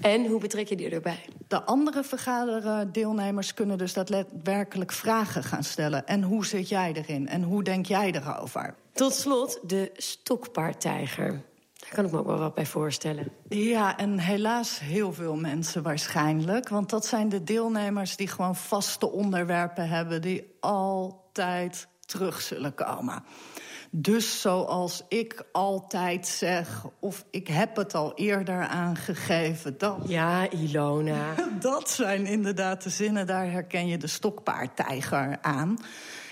En 0.00 0.26
hoe 0.26 0.40
betrek 0.40 0.68
je 0.68 0.76
die 0.76 0.90
erbij? 0.90 1.24
De 1.48 1.62
andere 1.62 2.04
vergaderdeelnemers 2.04 3.54
kunnen 3.54 3.78
dus 3.78 3.92
daadwerkelijk 3.92 4.92
vragen 4.92 5.44
gaan 5.44 5.64
stellen. 5.64 6.06
En 6.06 6.22
hoe 6.22 6.46
zit 6.46 6.68
jij 6.68 6.92
erin? 6.92 7.28
En 7.28 7.42
hoe 7.42 7.62
denk 7.62 7.86
jij 7.86 8.12
erover? 8.12 8.74
Tot 8.92 9.14
slot 9.14 9.60
de 9.62 9.90
stokpaardtijger. 9.96 11.42
Daar 11.78 11.90
kan 11.94 12.04
ik 12.04 12.10
me 12.10 12.18
ook 12.18 12.26
wel 12.26 12.38
wat 12.38 12.54
bij 12.54 12.66
voorstellen. 12.66 13.28
Ja, 13.48 13.98
en 13.98 14.18
helaas 14.18 14.78
heel 14.78 15.12
veel 15.12 15.36
mensen 15.36 15.82
waarschijnlijk. 15.82 16.68
Want 16.68 16.90
dat 16.90 17.06
zijn 17.06 17.28
de 17.28 17.44
deelnemers 17.44 18.16
die 18.16 18.28
gewoon 18.28 18.56
vaste 18.56 19.10
onderwerpen 19.10 19.88
hebben... 19.88 20.22
die 20.22 20.56
altijd 20.60 21.88
terug 22.06 22.40
zullen 22.40 22.74
komen. 22.74 23.24
Dus 23.90 24.40
zoals 24.40 25.04
ik 25.08 25.44
altijd 25.52 26.26
zeg, 26.26 26.86
of 27.00 27.24
ik 27.30 27.48
heb 27.48 27.76
het 27.76 27.94
al 27.94 28.14
eerder 28.14 28.66
aangegeven... 28.66 29.78
Dat, 29.78 29.98
ja, 30.06 30.50
Ilona. 30.50 31.34
Dat 31.60 31.90
zijn 31.90 32.26
inderdaad 32.26 32.82
de 32.82 32.90
zinnen, 32.90 33.26
daar 33.26 33.50
herken 33.50 33.86
je 33.86 33.96
de 33.96 34.06
stokpaardtijger 34.06 35.38
aan 35.40 35.78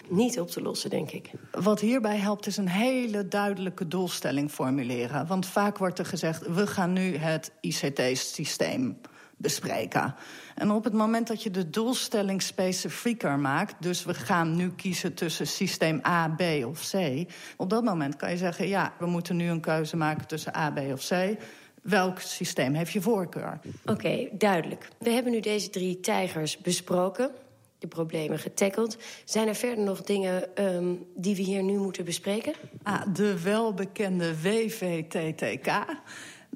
niet 0.09 0.41
op 0.41 0.51
te 0.51 0.63
lossen, 0.63 0.91
denk 0.91 1.11
ik. 1.11 1.31
Wat 1.51 1.81
hierbij 1.81 2.17
helpt 2.17 2.47
is 2.47 2.57
een 2.57 2.69
hele 2.69 3.29
duidelijke 3.29 3.89
doelstelling 3.89 4.51
formuleren. 4.51 5.27
Want 5.27 5.47
vaak 5.47 5.79
wordt 5.79 5.99
er 5.99 6.07
gezegd, 6.07 6.47
we 6.47 6.67
gaan 6.67 6.93
nu 6.93 7.17
het 7.17 7.53
ICT-systeem 7.61 9.01
bespreken. 9.37 10.15
En 10.55 10.71
op 10.71 10.85
het 10.85 10.93
moment 10.93 11.27
dat 11.27 11.43
je 11.43 11.51
de 11.51 11.71
doelstelling 11.71 12.43
specifieker 12.43 13.39
maakt... 13.39 13.75
dus 13.79 14.05
we 14.05 14.15
gaan 14.15 14.57
nu 14.57 14.71
kiezen 14.71 15.15
tussen 15.15 15.47
systeem 15.47 16.01
A, 16.07 16.29
B 16.29 16.43
of 16.65 16.91
C... 16.91 17.25
op 17.57 17.71
dat 17.71 17.85
moment 17.85 18.17
kan 18.17 18.31
je 18.31 18.37
zeggen, 18.37 18.69
ja, 18.69 18.93
we 18.99 19.07
moeten 19.07 19.37
nu 19.37 19.49
een 19.49 19.61
keuze 19.61 19.97
maken 19.97 20.27
tussen 20.27 20.57
A, 20.57 20.71
B 20.71 20.79
of 20.79 21.09
C... 21.09 21.37
Welk 21.83 22.21
systeem 22.21 22.75
heeft 22.75 22.93
je 22.93 23.01
voorkeur? 23.01 23.61
Oké, 23.85 24.29
duidelijk. 24.33 24.89
We 24.99 25.11
hebben 25.11 25.33
nu 25.33 25.41
deze 25.41 25.71
drie 25.71 26.01
tijgers 26.01 26.59
besproken 26.59 27.31
de 27.79 27.87
problemen 27.87 28.39
getackeld. 28.39 28.97
Zijn 29.25 29.49
er 29.49 29.55
verder 29.55 29.85
nog 29.85 30.03
dingen 30.03 30.65
um, 30.65 31.07
die 31.15 31.37
we 31.37 31.43
hier 31.43 31.63
nu 31.63 31.79
moeten 31.79 32.05
bespreken? 32.05 32.53
Ah, 32.83 33.03
de 33.15 33.43
welbekende 33.43 34.41
WVTTK. 34.41 35.85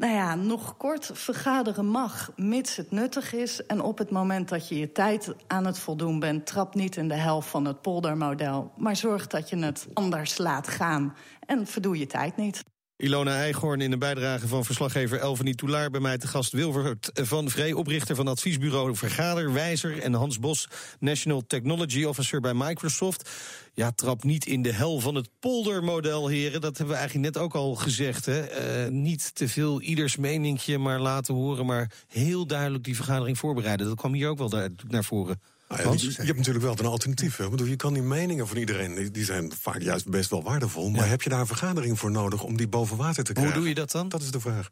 Nou 0.01 0.13
ja, 0.13 0.35
nog 0.35 0.77
kort, 0.77 1.11
vergaderen 1.13 1.87
mag, 1.87 2.33
mits 2.37 2.77
het 2.77 2.91
nuttig 2.91 3.33
is. 3.33 3.67
En 3.67 3.81
op 3.81 3.99
het 3.99 4.11
moment 4.11 4.49
dat 4.49 4.69
je 4.69 4.79
je 4.79 4.93
tijd 4.93 5.35
aan 5.47 5.67
het 5.67 5.79
voldoen 5.79 6.19
bent... 6.19 6.47
trap 6.47 6.75
niet 6.75 6.97
in 6.97 7.09
de 7.09 7.15
helft 7.15 7.49
van 7.49 7.65
het 7.65 7.83
poldermodel... 7.83 8.73
maar 8.77 8.97
zorg 8.97 9.27
dat 9.27 9.49
je 9.49 9.57
het 9.57 9.87
anders 9.95 10.39
laat 10.39 10.69
gaan 10.69 11.15
en 11.47 11.67
verdoe 11.67 11.99
je 11.99 12.07
tijd 12.07 12.37
niet. 12.37 12.63
Ilona 13.01 13.35
Eichhorn 13.35 13.81
in 13.81 13.93
een 13.93 13.99
bijdrage 13.99 14.49
van 14.49 14.65
verslaggever 14.65 15.19
Elvenie 15.19 15.55
Toulaar... 15.55 15.91
bij 15.91 16.01
mij 16.01 16.19
te 16.19 16.27
gast 16.27 16.53
Wilvert 16.53 17.11
van 17.15 17.51
Vree, 17.51 17.77
oprichter 17.77 18.17
van 18.17 18.29
adviesbureau 18.29 18.97
Vergaderwijzer... 18.97 19.99
en 19.99 20.15
Hans 20.15 20.39
Bos, 20.39 20.69
National 20.99 21.47
Technology 21.47 22.05
Officer 22.05 22.41
bij 22.41 22.55
Microsoft. 22.55 23.31
Ja, 23.75 23.91
trap 23.91 24.25
niet 24.25 24.47
in 24.47 24.63
de 24.63 24.73
hel 24.73 25.01
van 25.01 25.15
het 25.15 25.29
poldermodel, 25.39 26.29
heren. 26.29 26.61
Dat 26.61 26.77
hebben 26.77 26.95
we 26.95 27.01
eigenlijk 27.01 27.35
net 27.35 27.43
ook 27.43 27.55
al 27.55 27.75
gezegd. 27.75 28.27
Hè? 28.27 28.85
Uh, 28.85 28.91
niet 28.91 29.35
te 29.35 29.49
veel 29.49 29.81
ieders 29.81 30.17
meningje 30.17 30.79
maar 30.79 31.01
laten 31.01 31.35
horen... 31.35 31.67
maar 31.67 31.91
heel 32.09 32.47
duidelijk 32.47 32.85
die 32.85 32.97
vergadering 32.97 33.39
voorbereiden. 33.39 33.87
Dat 33.87 33.97
kwam 33.97 34.13
hier 34.13 34.29
ook 34.29 34.39
wel 34.39 34.71
naar 34.89 35.05
voren. 35.05 35.41
Ah 35.71 35.79
ja, 35.79 35.93
je, 35.93 36.11
je, 36.11 36.23
hebt 36.23 36.37
natuurlijk 36.37 36.65
wel 36.65 36.79
een 36.79 36.85
alternatief. 36.85 37.37
Hè? 37.37 37.49
Bedoel, 37.49 37.67
je 37.67 37.77
kan 37.77 37.93
die 37.93 38.03
meningen 38.03 38.47
van 38.47 38.57
iedereen, 38.57 39.13
die 39.13 39.25
zijn 39.25 39.53
vaak 39.61 39.83
juist 39.83 40.09
best 40.09 40.31
wel 40.31 40.43
waardevol. 40.43 40.91
Maar 40.91 41.09
heb 41.09 41.23
je 41.23 41.29
daar 41.29 41.41
een 41.41 41.47
vergadering 41.47 41.99
voor 41.99 42.11
nodig 42.11 42.43
om 42.43 42.57
die 42.57 42.69
boven 42.69 42.97
water 42.97 43.25
te 43.25 43.33
krijgen? 43.33 43.53
Hoe 43.53 43.63
doe 43.63 43.71
je 43.71 43.75
dat 43.75 43.91
dan? 43.91 44.09
Dat 44.09 44.23
is 44.23 44.31
de 44.31 44.41
vraag. 44.41 44.71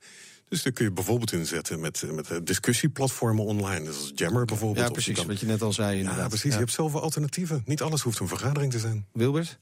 Dus 0.49 0.63
daar 0.63 0.73
kun 0.73 0.85
je 0.85 0.93
bijvoorbeeld 0.93 1.33
inzetten 1.33 1.81
met, 1.81 2.05
met 2.13 2.47
discussieplatformen 2.47 3.45
online. 3.45 3.85
Dus 3.85 3.97
als 3.97 4.13
Jammer 4.15 4.45
bijvoorbeeld. 4.45 4.87
Ja, 4.87 4.93
precies, 4.93 5.25
wat 5.25 5.41
je 5.41 5.47
net 5.47 5.63
al 5.63 5.73
zei. 5.73 5.99
Inderdaad. 5.99 6.23
Ja, 6.23 6.29
precies. 6.29 6.53
Je 6.53 6.59
hebt 6.59 6.73
zoveel 6.73 7.01
alternatieven. 7.01 7.63
Niet 7.65 7.83
alles 7.83 8.03
hoeft 8.03 8.19
een 8.19 8.29
vergadering 8.29 8.73
te 8.73 8.79
zijn. 8.79 9.07
Wilbert? 9.13 9.59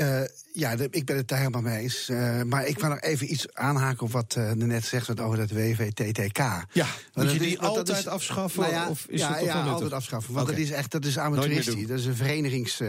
Uh, 0.00 0.20
ja, 0.56 0.76
ik 0.90 1.04
ben 1.04 1.16
het 1.16 1.28
daar 1.28 1.38
helemaal 1.38 1.62
mee 1.62 1.78
eens. 1.78 2.08
Uh, 2.08 2.42
maar 2.42 2.66
ik 2.66 2.78
wil 2.78 2.88
nog 2.88 3.00
even 3.00 3.32
iets 3.32 3.46
aanhaken 3.52 4.06
op 4.06 4.12
wat 4.12 4.34
uh, 4.38 4.50
net 4.52 4.84
zegt 4.84 5.20
over 5.20 5.38
dat 5.38 5.50
WVTTK. 5.50 6.38
Ja, 6.72 6.86
moet 7.14 7.32
je 7.32 7.38
die 7.38 7.48
is, 7.48 7.58
altijd 7.58 7.88
is, 7.88 8.06
afschaffen? 8.06 8.60
Nou 8.60 8.72
ja, 8.72 8.88
of 8.88 9.06
is 9.08 9.20
ja, 9.20 9.28
het 9.28 9.38
toch 9.38 9.46
ja 9.46 9.62
altijd 9.62 9.92
afschaffen. 9.92 10.34
Want 10.34 10.46
okay. 10.48 10.60
dat 10.60 10.68
is 10.68 10.72
echt 10.72 10.90
dat 10.90 11.04
is 11.04 11.18
amateuristisch. 11.18 11.86
Dat 11.86 11.98
is 11.98 12.06
een 12.06 12.16
verenigings... 12.16 12.80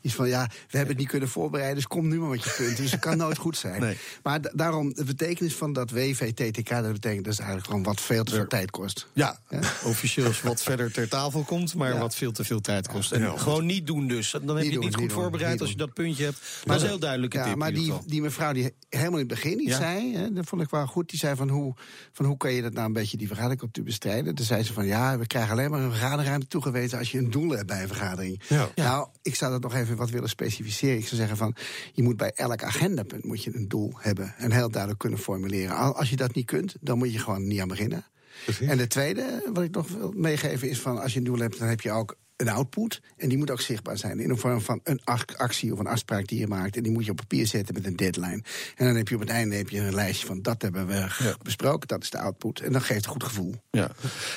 iets 0.00 0.14
van, 0.14 0.28
ja, 0.28 0.46
we 0.46 0.76
hebben 0.76 0.88
het 0.88 0.98
niet 0.98 1.08
kunnen 1.08 1.28
voorbereiden... 1.28 1.76
dus 1.76 1.86
kom 1.86 2.08
nu 2.08 2.18
maar 2.18 2.28
met 2.28 2.44
je 2.44 2.54
punten. 2.56 2.82
Dus 2.82 2.90
het 2.90 3.00
kan 3.00 3.16
nooit 3.16 3.38
goed 3.38 3.56
zijn. 3.56 3.80
Nee. 3.82 3.96
Maar 4.22 4.40
daarom, 4.52 4.94
de 4.94 5.04
betekenis 5.04 5.54
van 5.54 5.72
dat 5.72 5.90
WVTTK... 5.90 6.68
dat 6.68 6.92
betekent 6.92 7.24
dus 7.24 7.38
eigenlijk 7.38 7.68
gewoon 7.68 7.82
wat 7.82 8.00
veel 8.00 8.24
te 8.24 8.34
veel 8.34 8.46
tijd 8.46 8.70
kost. 8.70 9.06
Ja, 9.12 9.38
ja? 9.48 9.58
officieel 9.84 10.28
is 10.28 10.42
wat 10.42 10.62
verder 10.62 10.92
ter 10.92 11.08
tafel 11.08 11.42
komt... 11.42 11.74
maar 11.74 11.98
wat 11.98 12.14
veel 12.14 12.32
te 12.32 12.44
veel 12.44 12.60
tijd 12.60 12.88
kost. 12.88 13.12
En 13.12 13.38
gewoon 13.38 13.66
niet 13.66 13.86
doen 13.86 14.08
dus. 14.08 14.30
Dan 14.30 14.56
heb 14.56 14.64
je 14.66 14.72
het 14.72 14.80
niet 14.80 14.94
goed 14.94 15.12
voorbereid 15.12 15.60
als 15.60 15.70
je 15.70 15.76
dat 15.76 15.92
puntje 15.92 16.24
hebt. 16.24 16.38
Maar 16.66 16.78
dat 16.78 16.86
is 16.86 16.91
heel 17.00 17.28
ja, 17.28 17.54
Maar 17.54 17.72
die, 17.72 17.92
die 18.06 18.22
mevrouw 18.22 18.52
die 18.52 18.74
helemaal 18.88 19.20
in 19.20 19.28
het 19.28 19.34
begin 19.34 19.62
iets 19.62 19.76
zei, 19.76 20.16
hè, 20.16 20.32
dat 20.32 20.46
vond 20.46 20.62
ik 20.62 20.70
wel 20.70 20.86
goed. 20.86 21.10
Die 21.10 21.18
zei 21.18 21.36
van 21.36 21.48
hoe, 21.48 21.74
van 22.12 22.24
hoe 22.24 22.36
kan 22.36 22.52
je 22.52 22.62
dat 22.62 22.72
nou 22.72 22.86
een 22.86 22.92
beetje 22.92 23.16
die 23.16 23.26
vergadercultuur 23.26 23.84
bestrijden? 23.84 24.34
Toen 24.34 24.44
zei 24.44 24.62
ze 24.62 24.72
van 24.72 24.86
ja, 24.86 25.18
we 25.18 25.26
krijgen 25.26 25.52
alleen 25.52 25.70
maar 25.70 25.80
een 25.80 25.90
vergaderruimte 25.90 26.46
toegewezen 26.46 26.98
als 26.98 27.10
je 27.12 27.18
een 27.18 27.30
doel 27.30 27.50
hebt 27.50 27.66
bij 27.66 27.82
een 27.82 27.88
vergadering. 27.88 28.42
Ja. 28.48 28.68
Nou, 28.74 29.08
ik 29.22 29.34
zou 29.34 29.52
dat 29.52 29.62
nog 29.62 29.74
even 29.74 29.96
wat 29.96 30.10
willen 30.10 30.28
specificeren. 30.28 30.96
Ik 30.96 31.06
zou 31.06 31.16
zeggen 31.16 31.36
van 31.36 31.54
je 31.92 32.02
moet 32.02 32.16
bij 32.16 32.32
elk 32.34 32.62
agendapunt 32.62 33.24
moet 33.24 33.44
je 33.44 33.54
een 33.54 33.68
doel 33.68 33.92
hebben 33.96 34.34
en 34.36 34.52
heel 34.52 34.70
duidelijk 34.70 35.00
kunnen 35.00 35.18
formuleren. 35.18 35.94
Als 35.94 36.10
je 36.10 36.16
dat 36.16 36.34
niet 36.34 36.46
kunt, 36.46 36.74
dan 36.80 36.98
moet 36.98 37.12
je 37.12 37.18
gewoon 37.18 37.46
niet 37.46 37.60
aan 37.60 37.68
beginnen. 37.68 38.04
Precies. 38.44 38.68
En 38.68 38.76
de 38.76 38.86
tweede, 38.86 39.50
wat 39.52 39.62
ik 39.62 39.74
nog 39.74 39.88
wil 39.88 40.12
meegeven, 40.16 40.68
is 40.68 40.80
van 40.80 41.00
als 41.02 41.12
je 41.12 41.18
een 41.18 41.24
doel 41.24 41.38
hebt, 41.38 41.58
dan 41.58 41.68
heb 41.68 41.80
je 41.80 41.90
ook 41.90 42.16
een 42.42 42.54
output. 42.54 43.00
En 43.16 43.28
die 43.28 43.38
moet 43.38 43.50
ook 43.50 43.60
zichtbaar 43.60 43.98
zijn 43.98 44.20
in 44.20 44.28
de 44.28 44.36
vorm 44.36 44.60
van 44.60 44.80
een 44.84 45.00
actie 45.36 45.72
of 45.72 45.78
een 45.78 45.86
afspraak 45.86 46.26
die 46.26 46.38
je 46.38 46.46
maakt. 46.46 46.76
En 46.76 46.82
die 46.82 46.92
moet 46.92 47.04
je 47.04 47.10
op 47.10 47.16
papier 47.16 47.46
zetten 47.46 47.74
met 47.74 47.86
een 47.86 47.96
deadline. 47.96 48.42
En 48.76 48.86
dan 48.86 48.96
heb 48.96 49.08
je 49.08 49.14
op 49.14 49.20
het 49.20 49.30
einde 49.30 49.56
heb 49.56 49.68
je 49.68 49.80
een 49.80 49.94
lijstje 49.94 50.26
van 50.26 50.42
dat 50.42 50.62
hebben 50.62 50.86
we 50.86 51.34
besproken, 51.42 51.88
dat 51.88 52.02
is 52.02 52.10
de 52.10 52.18
output. 52.18 52.60
En 52.60 52.72
dat 52.72 52.82
geeft 52.82 53.04
een 53.04 53.10
goed 53.10 53.24
gevoel. 53.24 53.54
Ja. 53.70 53.90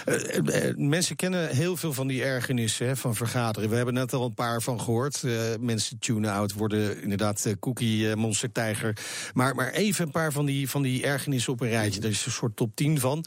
Uh, 0.05 0.75
mensen 0.75 1.15
kennen 1.15 1.49
heel 1.49 1.77
veel 1.77 1.93
van 1.93 2.07
die 2.07 2.23
ergernissen 2.23 2.97
van 2.97 3.15
vergaderen. 3.15 3.69
We 3.69 3.75
hebben 3.75 3.93
net 3.93 4.13
al 4.13 4.25
een 4.25 4.33
paar 4.33 4.61
van 4.61 4.81
gehoord. 4.81 5.21
Uh, 5.25 5.33
mensen 5.59 5.99
tunen 5.99 6.31
out, 6.31 6.53
worden 6.53 7.01
inderdaad 7.01 7.55
cookie 7.59 8.15
monster 8.15 8.51
tijger. 8.51 8.97
Maar, 9.33 9.55
maar 9.55 9.71
even 9.71 10.05
een 10.05 10.11
paar 10.11 10.31
van 10.31 10.45
die, 10.45 10.69
van 10.69 10.81
die 10.81 11.03
ergernissen 11.03 11.53
op 11.53 11.61
een 11.61 11.69
rijtje. 11.69 12.01
Er 12.01 12.09
is 12.09 12.25
een 12.25 12.31
soort 12.31 12.55
top 12.55 12.75
10 12.75 12.99
van. 12.99 13.25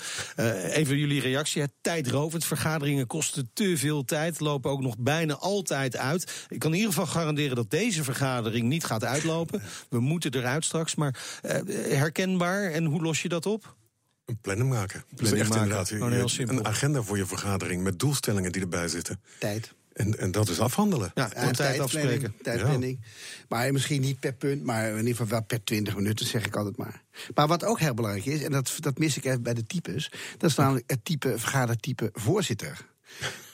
even 0.70 0.98
jullie 0.98 1.20
reactie. 1.20 1.64
Tijdrovend. 1.80 2.44
Vergaderingen 2.44 3.06
kosten 3.06 3.50
te 3.52 3.76
veel 3.76 4.04
tijd. 4.04 4.40
Lopen 4.40 4.67
ook 4.68 4.80
nog 4.80 4.98
bijna 4.98 5.34
altijd 5.34 5.96
uit. 5.96 6.46
Ik 6.48 6.58
kan 6.58 6.70
in 6.70 6.76
ieder 6.76 6.92
geval 6.92 7.06
garanderen 7.06 7.56
dat 7.56 7.70
deze 7.70 8.04
vergadering 8.04 8.68
niet 8.68 8.84
gaat 8.84 9.04
uitlopen. 9.04 9.62
We 9.88 10.00
moeten 10.00 10.34
eruit 10.34 10.64
straks, 10.64 10.94
maar 10.94 11.40
uh, 11.42 11.52
herkenbaar. 11.98 12.70
En 12.70 12.84
hoe 12.84 13.02
los 13.02 13.22
je 13.22 13.28
dat 13.28 13.46
op? 13.46 13.76
Een 14.24 14.38
planning 14.40 14.68
maken. 14.68 15.04
Dus 15.10 15.32
echt 15.32 15.48
maken. 15.48 15.62
inderdaad 15.62 15.88
heel 15.88 16.28
simpel. 16.28 16.56
een 16.56 16.66
agenda 16.66 17.02
voor 17.02 17.16
je 17.16 17.26
vergadering 17.26 17.82
met 17.82 17.98
doelstellingen 17.98 18.52
die 18.52 18.62
erbij 18.62 18.88
zitten. 18.88 19.20
Tijd. 19.38 19.74
En, 19.98 20.18
en 20.18 20.30
dat 20.30 20.48
is 20.48 20.60
afhandelen. 20.60 21.10
Ja, 21.14 21.32
en 21.32 21.52
tijd 21.52 21.80
afspreken. 21.80 22.34
Tijdplanning. 22.42 23.00
Maar 23.48 23.72
misschien 23.72 24.00
niet 24.00 24.20
per 24.20 24.32
punt, 24.32 24.64
maar 24.64 24.88
in 24.88 24.96
ieder 24.96 25.10
geval 25.10 25.26
wel 25.26 25.42
per 25.42 25.64
20 25.64 25.96
minuten, 25.96 26.26
zeg 26.26 26.46
ik 26.46 26.56
altijd 26.56 26.76
maar. 26.76 27.02
Maar 27.34 27.46
wat 27.46 27.64
ook 27.64 27.80
heel 27.80 27.94
belangrijk 27.94 28.26
is, 28.26 28.42
en 28.42 28.52
dat, 28.52 28.76
dat 28.80 28.98
mis 28.98 29.16
ik 29.16 29.24
even 29.24 29.42
bij 29.42 29.54
de 29.54 29.66
types, 29.66 30.12
dat 30.36 30.50
is 30.50 30.56
namelijk 30.56 30.90
het 30.90 31.04
type 31.04 31.38
vergadertype 31.38 32.10
voorzitter. 32.12 32.86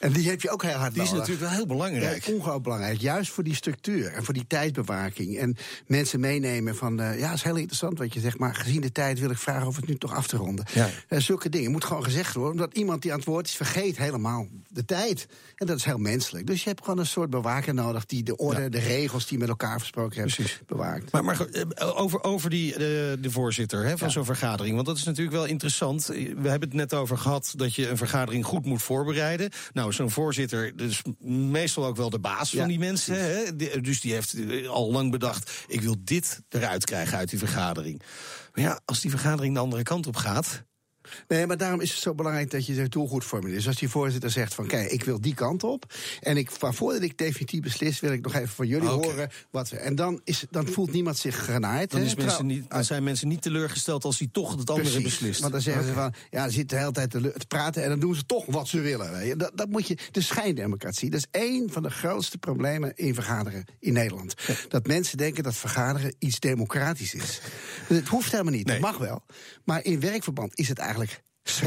En 0.05 0.13
die 0.13 0.29
heb 0.29 0.41
je 0.41 0.51
ook 0.51 0.63
heel 0.63 0.73
hard 0.73 0.95
Die 0.95 1.03
is 1.03 1.11
natuurlijk 1.11 1.41
wel 1.41 1.51
heel 1.51 1.67
belangrijk. 1.67 2.25
Ja, 2.25 2.33
ongehoord 2.33 2.63
belangrijk. 2.63 3.01
Juist 3.01 3.31
voor 3.31 3.45
die 3.45 3.55
structuur 3.55 4.13
en 4.13 4.25
voor 4.25 4.35
die 4.35 4.47
tijdbewaking. 4.47 5.39
En 5.39 5.57
mensen 5.87 6.21
meenemen 6.21 6.77
van, 6.77 7.01
uh, 7.01 7.19
ja, 7.19 7.33
is 7.33 7.43
heel 7.43 7.57
interessant 7.57 7.99
wat 7.99 8.15
je 8.15 8.21
zegt... 8.21 8.39
maar 8.39 8.55
gezien 8.55 8.81
de 8.81 8.93
tijd 8.93 9.19
wil 9.19 9.31
ik 9.31 9.39
vragen 9.39 9.67
of 9.67 9.77
het 9.77 9.87
nu 9.87 9.97
toch 9.97 10.15
af 10.15 10.27
te 10.27 10.37
ronden. 10.37 10.65
Ja. 10.73 10.89
Uh, 11.09 11.19
zulke 11.19 11.49
dingen 11.49 11.71
moet 11.71 11.85
gewoon 11.85 12.05
gezegd 12.05 12.35
worden. 12.35 12.53
Omdat 12.53 12.77
iemand 12.77 13.03
die 13.03 13.13
aan 13.13 13.19
het 13.19 13.27
woord 13.27 13.47
is, 13.47 13.55
vergeet 13.55 13.97
helemaal 13.97 14.47
de 14.69 14.85
tijd. 14.85 15.27
En 15.57 15.67
dat 15.67 15.77
is 15.77 15.85
heel 15.85 15.99
menselijk. 15.99 16.47
Dus 16.47 16.63
je 16.63 16.69
hebt 16.69 16.81
gewoon 16.85 16.99
een 16.99 17.07
soort 17.07 17.31
bewaker 17.31 17.75
nodig... 17.75 18.07
die 18.07 18.23
de 18.23 18.37
orde, 18.37 18.63
ja. 18.63 18.69
de 18.69 18.79
regels 18.79 19.27
die 19.27 19.39
met 19.39 19.49
elkaar 19.49 19.79
besproken 19.79 20.17
hebben, 20.17 20.35
Precies. 20.35 20.61
bewaakt. 20.67 21.13
Maar, 21.13 21.25
maar 21.25 21.41
eh, 21.41 21.99
over, 22.01 22.23
over 22.23 22.51
die, 22.51 22.79
de, 22.79 23.19
de 23.21 23.31
voorzitter 23.31 23.85
hè, 23.85 23.99
van 23.99 24.11
zo'n 24.11 24.25
vergadering. 24.25 24.75
Want 24.75 24.87
dat 24.87 24.97
is 24.97 25.05
natuurlijk 25.05 25.37
wel 25.37 25.47
interessant. 25.47 26.07
We 26.07 26.49
hebben 26.49 26.69
het 26.69 26.73
net 26.73 26.95
over 26.95 27.19
gehad 27.19 27.53
dat 27.57 27.75
je 27.75 27.89
een 27.89 27.97
vergadering 27.97 28.45
goed 28.45 28.65
moet 28.65 28.83
voorbereiden. 28.83 29.51
Nou, 29.73 29.93
zo'n 29.95 30.11
voorzitter 30.11 30.77
dus 30.77 31.03
meestal 31.29 31.87
ook 31.87 31.97
wel 31.97 32.11
de 32.11 32.19
baas 32.19 32.51
van 32.51 32.69
die 32.69 32.79
mensen. 32.79 33.25
Hè? 33.25 33.57
Dus 33.81 34.01
die 34.01 34.13
heeft 34.13 34.35
eh, 34.35 34.69
al 34.69 34.93
lang 34.93 35.11
bedacht, 35.11 35.65
ik 35.67 35.81
wil 35.81 35.97
dit 35.99 36.41
eruit 36.49 36.85
krijgen 36.85 37.19
uit 37.19 37.31
die 37.31 37.39
vergadering. 37.39 38.03
Maar 38.53 38.65
ja, 38.65 38.81
als 38.85 39.01
die 39.01 39.11
vergadering 39.11 39.55
de 39.55 39.61
andere 39.61 39.83
kant 39.83 40.07
op 40.07 40.17
gaat... 40.17 40.65
Nee, 41.29 41.47
maar 41.47 41.57
daarom 41.57 41.81
is 41.81 41.91
het 41.91 42.01
zo 42.01 42.15
belangrijk 42.15 42.51
dat 42.51 42.67
je 42.67 42.75
het 42.75 42.93
doel 42.93 43.09
goed 43.09 43.25
formuleert. 43.25 43.57
Dus 43.57 43.67
als 43.67 43.77
die 43.77 43.89
voorzitter 43.89 44.31
zegt 44.31 44.55
van 44.55 44.67
kijk, 44.67 44.91
ik 44.91 45.05
wil 45.05 45.21
die 45.21 45.35
kant 45.35 45.63
op. 45.65 45.95
En 46.21 46.37
ik, 46.37 46.51
voordat 46.51 47.03
ik 47.03 47.19
definitief 47.19 47.61
beslis, 47.61 48.01
wil 48.01 48.13
ik 48.13 48.23
nog 48.23 48.35
even 48.35 48.49
van 48.49 48.67
jullie 48.67 48.89
horen 48.89 49.31
wat 49.51 49.69
we. 49.69 49.77
En 49.77 49.95
dan, 49.95 50.21
is, 50.25 50.45
dan 50.51 50.67
voelt 50.67 50.93
niemand 50.93 51.19
zich 51.19 51.45
genaaid. 51.45 51.91
Dan, 51.91 52.01
is 52.01 52.15
mensen 52.15 52.47
niet, 52.47 52.71
dan 52.71 52.85
zijn 52.85 53.03
mensen 53.03 53.29
niet 53.29 53.43
teleurgesteld 53.43 54.05
als 54.05 54.19
hij 54.19 54.29
toch 54.33 54.51
het 54.51 54.71
andere 54.71 54.91
Precies, 54.91 55.03
beslist. 55.03 55.41
Want 55.41 55.53
dan 55.53 55.63
zeggen 55.63 55.85
ze 55.85 55.93
van 55.93 56.15
ja, 56.31 56.45
ze 56.45 56.53
zitten 56.53 56.77
de 56.77 56.83
hele 56.83 56.93
tijd 56.93 57.11
te, 57.11 57.33
te, 57.39 57.47
praten 57.47 57.83
en 57.83 57.89
dan 57.89 58.01
doen 58.01 58.15
ze 58.15 58.27
toch 58.27 58.47
wat 58.47 58.69
ze 58.69 58.81
willen. 58.81 59.39
Dat, 59.39 59.51
dat 59.55 59.69
moet 59.69 59.89
je. 59.89 59.97
De 60.11 60.21
schijndemocratie. 60.21 61.11
Dat 61.11 61.21
is 61.21 61.41
één 61.41 61.71
van 61.71 61.83
de 61.83 61.91
grootste 61.91 62.39
problemen 62.39 62.93
in 62.97 63.15
vergaderen 63.15 63.65
in 63.81 63.93
Nederland. 63.93 64.35
Dat 64.69 64.87
mensen 64.87 65.19
denken 65.19 65.43
dat 65.43 65.57
vergaderen 65.57 66.15
iets 66.19 66.41
democratisch 66.41 67.15
is. 67.15 67.41
Het 67.87 68.09
hoeft 68.09 68.31
helemaal 68.31 68.53
niet. 68.53 68.67
Nee. 68.67 68.81
Dat 68.81 68.91
mag 68.91 68.99
wel. 68.99 69.23
Maar 69.65 69.85
in 69.85 70.01
werkverband 70.01 70.59
is 70.59 70.69
het 70.69 70.79
eigenlijk 70.79 70.94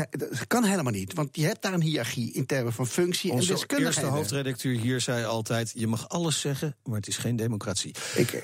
dat 0.10 0.48
kan 0.48 0.63
helemaal 0.63 0.92
niet, 0.92 1.13
want 1.13 1.36
je 1.36 1.46
hebt 1.46 1.62
daar 1.62 1.74
een 1.74 1.82
hiërarchie 1.82 2.34
in 2.34 2.46
termen 2.46 2.74
van 2.74 2.88
functie 2.88 3.32
Onze 3.32 3.48
en 3.48 3.54
deskundigheid. 3.54 3.96
De 3.96 4.02
eerste 4.02 4.18
hoofdredacteur 4.18 4.80
hier 4.80 5.02
zei 5.02 5.26
altijd: 5.26 5.72
je 5.76 5.88
mag 5.88 6.10
alles 6.10 6.40
zeggen, 6.40 6.76
maar 6.84 6.96
het 6.96 7.08
is 7.08 7.18
geen 7.18 7.36
democratie. 7.36 7.96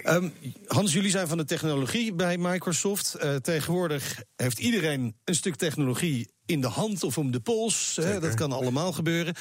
Um, 0.03 0.33
Hans, 0.65 0.93
jullie 0.93 1.09
zijn 1.09 1.27
van 1.27 1.37
de 1.37 1.45
technologie 1.45 2.13
bij 2.13 2.37
Microsoft. 2.37 3.15
Uh, 3.23 3.35
tegenwoordig 3.35 4.23
heeft 4.35 4.59
iedereen 4.59 5.15
een 5.23 5.35
stuk 5.35 5.55
technologie 5.55 6.31
in 6.45 6.61
de 6.61 6.67
hand 6.67 7.03
of 7.03 7.17
om 7.17 7.31
de 7.31 7.39
pols. 7.39 7.95
Hè, 8.01 8.19
dat 8.19 8.33
kan 8.33 8.51
allemaal 8.51 8.91
gebeuren. 8.91 9.35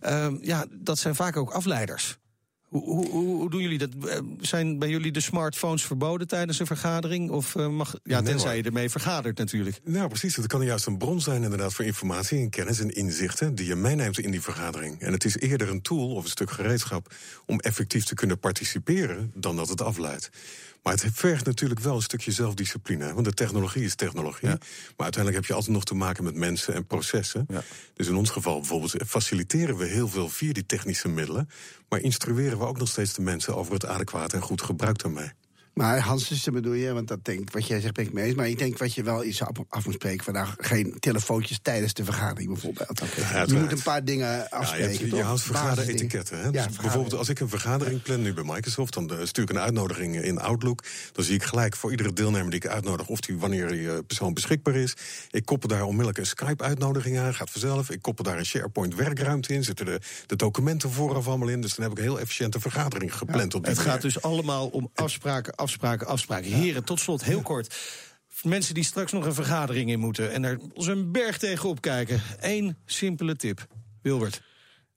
Um, 0.00 0.38
ja, 0.42 0.66
dat 0.70 0.98
zijn 0.98 1.14
vaak 1.14 1.36
ook 1.36 1.50
afleiders. 1.50 2.16
Hoe, 2.72 3.08
hoe, 3.08 3.24
hoe, 3.24 3.50
doen 3.50 3.62
jullie 3.62 3.78
dat? 3.78 3.90
Eh, 4.08 4.18
zijn 4.40 4.78
bij 4.78 4.88
jullie 4.88 5.12
de 5.12 5.20
smartphones 5.20 5.84
verboden 5.84 6.28
tijdens 6.28 6.58
een 6.58 6.66
vergadering? 6.66 7.30
Of 7.30 7.54
uh, 7.54 7.68
mag, 7.68 7.94
ja, 8.02 8.20
nee, 8.20 8.30
tenzij 8.30 8.56
je 8.56 8.62
ermee 8.62 8.90
vergadert 8.90 9.38
natuurlijk. 9.38 9.80
Nou, 9.84 10.08
precies. 10.08 10.36
Het 10.36 10.46
kan 10.46 10.64
juist 10.64 10.86
een 10.86 10.98
bron 10.98 11.20
zijn 11.20 11.42
inderdaad 11.42 11.74
voor 11.74 11.84
informatie 11.84 12.38
en 12.38 12.50
kennis 12.50 12.80
en 12.80 12.90
inzichten 12.90 13.54
die 13.54 13.66
je 13.66 13.74
meeneemt 13.74 14.18
in 14.18 14.30
die 14.30 14.42
vergadering. 14.42 15.00
En 15.00 15.12
het 15.12 15.24
is 15.24 15.36
eerder 15.36 15.68
een 15.68 15.82
tool 15.82 16.14
of 16.14 16.24
een 16.24 16.30
stuk 16.30 16.50
gereedschap 16.50 17.14
om 17.46 17.60
effectief 17.60 18.04
te 18.04 18.14
kunnen 18.14 18.38
participeren 18.38 19.32
dan 19.34 19.56
dat 19.56 19.68
het 19.68 19.82
afleidt. 19.82 20.30
Maar 20.82 20.92
het 20.92 21.06
vergt 21.12 21.44
natuurlijk 21.44 21.80
wel 21.80 21.94
een 21.94 22.02
stukje 22.02 22.32
zelfdiscipline. 22.32 23.14
Want 23.14 23.24
de 23.24 23.32
technologie 23.32 23.84
is 23.84 23.94
technologie. 23.94 24.48
Maar 24.48 24.58
uiteindelijk 24.96 25.34
heb 25.34 25.44
je 25.44 25.54
altijd 25.54 25.72
nog 25.72 25.84
te 25.84 25.94
maken 25.94 26.24
met 26.24 26.34
mensen 26.34 26.74
en 26.74 26.86
processen. 26.86 27.46
Ja. 27.48 27.62
Dus 27.94 28.06
in 28.06 28.16
ons 28.16 28.30
geval 28.30 28.58
bijvoorbeeld 28.58 28.94
faciliteren 29.06 29.76
we 29.76 29.84
heel 29.84 30.08
veel 30.08 30.28
via 30.28 30.52
die 30.52 30.66
technische 30.66 31.08
middelen. 31.08 31.48
Maar 31.88 32.00
instrueren 32.00 32.58
we 32.62 32.68
ook 32.68 32.78
nog 32.78 32.88
steeds 32.88 33.14
de 33.14 33.22
mensen 33.22 33.56
over 33.56 33.72
het 33.72 33.86
adequate 33.86 34.36
en 34.36 34.42
goed 34.42 34.62
gebruik 34.62 35.02
daarmee. 35.02 35.32
Maar 35.74 36.00
Hans, 36.00 36.28
dus 36.28 36.44
bedoel 36.44 36.72
je, 36.72 36.92
want 36.92 37.08
dat 37.08 37.24
denk 37.24 37.52
wat 37.52 37.66
jij 37.66 37.80
zegt 37.80 37.94
ben 37.94 38.04
ik 38.04 38.12
mee 38.12 38.24
eens. 38.24 38.34
Maar 38.34 38.48
ik 38.48 38.58
denk 38.58 38.78
wat 38.78 38.94
je 38.94 39.02
wel 39.02 39.24
iets 39.24 39.42
af 39.68 39.84
moet 39.84 39.94
spreken 39.94 40.24
vandaag. 40.24 40.54
Geen 40.58 40.96
telefoontjes 40.98 41.58
tijdens 41.62 41.94
de 41.94 42.04
vergadering 42.04 42.48
bijvoorbeeld. 42.52 43.02
je 43.46 43.54
moet 43.54 43.72
een 43.72 43.82
paar 43.82 44.04
dingen 44.04 44.50
afspreken. 44.50 44.92
Ja, 44.92 44.98
je, 44.98 45.16
je 45.16 45.22
houdt 45.22 45.42
vergaderetiketten. 45.42 46.40
Hè? 46.40 46.50
Dus 46.50 46.66
bijvoorbeeld 46.66 47.14
als 47.14 47.28
ik 47.28 47.40
een 47.40 47.48
vergadering 47.48 48.02
plan 48.02 48.22
nu 48.22 48.34
bij 48.34 48.44
Microsoft, 48.44 48.94
dan 48.94 49.10
eh, 49.10 49.18
stuur 49.22 49.44
ik 49.44 49.50
een 49.50 49.58
uitnodiging 49.58 50.22
in 50.22 50.38
Outlook. 50.38 50.82
Dan 51.12 51.24
zie 51.24 51.34
ik 51.34 51.42
gelijk 51.42 51.76
voor 51.76 51.90
iedere 51.90 52.12
deelnemer 52.12 52.50
die 52.50 52.60
ik 52.60 52.66
uitnodig, 52.66 53.08
of 53.08 53.20
die 53.20 53.38
wanneer 53.38 53.68
die 53.68 54.02
persoon 54.02 54.34
beschikbaar 54.34 54.74
is. 54.74 54.96
Ik 55.30 55.44
koppel 55.44 55.68
daar 55.68 55.82
onmiddellijk 55.82 56.18
een 56.18 56.26
Skype-uitnodiging 56.26 57.18
aan, 57.18 57.34
gaat 57.34 57.50
vanzelf. 57.50 57.90
Ik 57.90 58.02
koppel 58.02 58.24
daar 58.24 58.38
een 58.38 58.46
SharePoint 58.46 58.94
werkruimte 58.94 59.54
in, 59.54 59.64
zitten 59.64 59.86
de, 59.86 60.00
de 60.26 60.36
documenten 60.36 60.90
vooraf 60.90 61.28
allemaal 61.28 61.48
in. 61.48 61.60
Dus 61.60 61.74
dan 61.74 61.84
heb 61.84 61.92
ik 61.92 61.98
een 61.98 62.10
heel 62.10 62.20
efficiënte 62.20 62.60
vergadering 62.60 63.16
gepland 63.16 63.54
op 63.54 63.64
Het 63.64 63.78
gaat 63.78 64.02
dus 64.02 64.22
allemaal 64.22 64.68
om 64.68 64.90
afspraken, 64.94 65.54
afspraken, 65.62 66.06
afspraken. 66.06 66.50
Heren, 66.50 66.84
tot 66.84 67.00
slot, 67.00 67.24
heel 67.24 67.42
kort. 67.42 67.76
Mensen 68.42 68.74
die 68.74 68.84
straks 68.84 69.12
nog 69.12 69.24
een 69.24 69.34
vergadering 69.34 69.90
in 69.90 69.98
moeten 69.98 70.32
en 70.32 70.44
er 70.44 70.58
als 70.74 70.86
een 70.86 71.12
berg 71.12 71.38
tegenop 71.38 71.80
kijken. 71.80 72.22
Eén 72.40 72.76
simpele 72.84 73.36
tip. 73.36 73.66
Wilbert. 74.02 74.42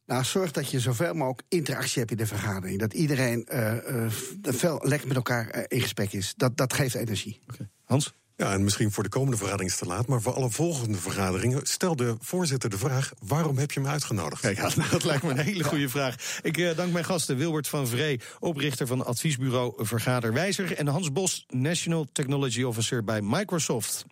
Nou, 0.06 0.24
zorg 0.24 0.52
dat 0.52 0.72
je 0.72 0.80
zoveel 0.80 1.14
mogelijk 1.14 1.44
interactie 1.48 2.00
hebt 2.00 2.12
in 2.12 2.18
de 2.18 2.26
vergadering. 2.26 2.80
Dat 2.80 2.94
iedereen 2.94 3.48
uh, 3.52 4.10
veel 4.42 4.80
lekker 4.84 5.08
met 5.08 5.16
elkaar 5.16 5.56
uh, 5.56 5.64
in 5.68 5.82
gesprek 5.82 6.14
is. 6.14 6.34
Dat, 6.38 6.58
dat 6.58 6.74
geeft 6.74 6.96
energie. 6.96 7.40
Okay. 7.54 7.70
Hans? 7.84 8.14
Ja, 8.38 8.54
en 8.54 8.64
misschien 8.64 8.92
voor 8.92 9.04
de 9.04 9.10
komende 9.10 9.38
vergadering 9.38 9.72
is 9.72 9.78
te 9.78 9.86
laat, 9.86 10.08
maar 10.08 10.22
voor 10.22 10.34
alle 10.34 10.50
volgende 10.50 10.98
vergaderingen 10.98 11.66
stel 11.66 11.96
de 11.96 12.16
voorzitter 12.20 12.70
de 12.70 12.78
vraag: 12.78 13.12
waarom 13.20 13.58
heb 13.58 13.72
je 13.72 13.80
me 13.80 13.88
uitgenodigd? 13.88 14.42
Kijk, 14.42 14.76
dat 14.92 15.04
lijkt 15.04 15.24
me 15.24 15.30
een 15.30 15.38
hele 15.38 15.64
goede 15.64 15.90
vraag. 15.90 16.40
Ik 16.42 16.58
uh, 16.58 16.76
dank 16.76 16.94
mijn 16.94 17.06
gasten 17.06 17.38
Wilbert 17.38 17.68
van 17.68 17.88
Vree, 17.88 18.20
oprichter 18.40 18.88
van 18.88 19.06
adviesbureau 19.06 19.74
Vergaderwijzer, 19.86 20.76
en 20.78 20.88
Hans 20.88 21.12
Bos, 21.12 21.46
National 21.48 22.08
Technology 22.12 22.64
Officer 22.64 23.04
bij 23.04 23.22
Microsoft. 23.22 24.06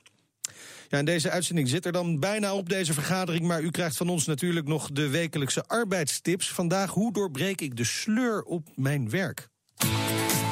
Ja, 0.89 0.97
en 0.97 1.05
deze 1.05 1.29
uitzending 1.29 1.69
zit 1.69 1.85
er 1.85 1.91
dan 1.91 2.19
bijna 2.19 2.53
op 2.53 2.69
deze 2.69 2.93
vergadering. 2.93 3.45
Maar 3.45 3.61
u 3.61 3.71
krijgt 3.71 3.97
van 3.97 4.09
ons 4.09 4.25
natuurlijk 4.25 4.67
nog 4.67 4.91
de 4.91 5.07
wekelijkse 5.07 5.63
arbeidstips. 5.67 6.51
Vandaag, 6.51 6.91
hoe 6.91 7.13
doorbreek 7.13 7.61
ik 7.61 7.77
de 7.77 7.83
sleur 7.83 8.43
op 8.43 8.67
mijn 8.75 9.09
werk? 9.09 9.49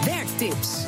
Werktips. 0.05 0.85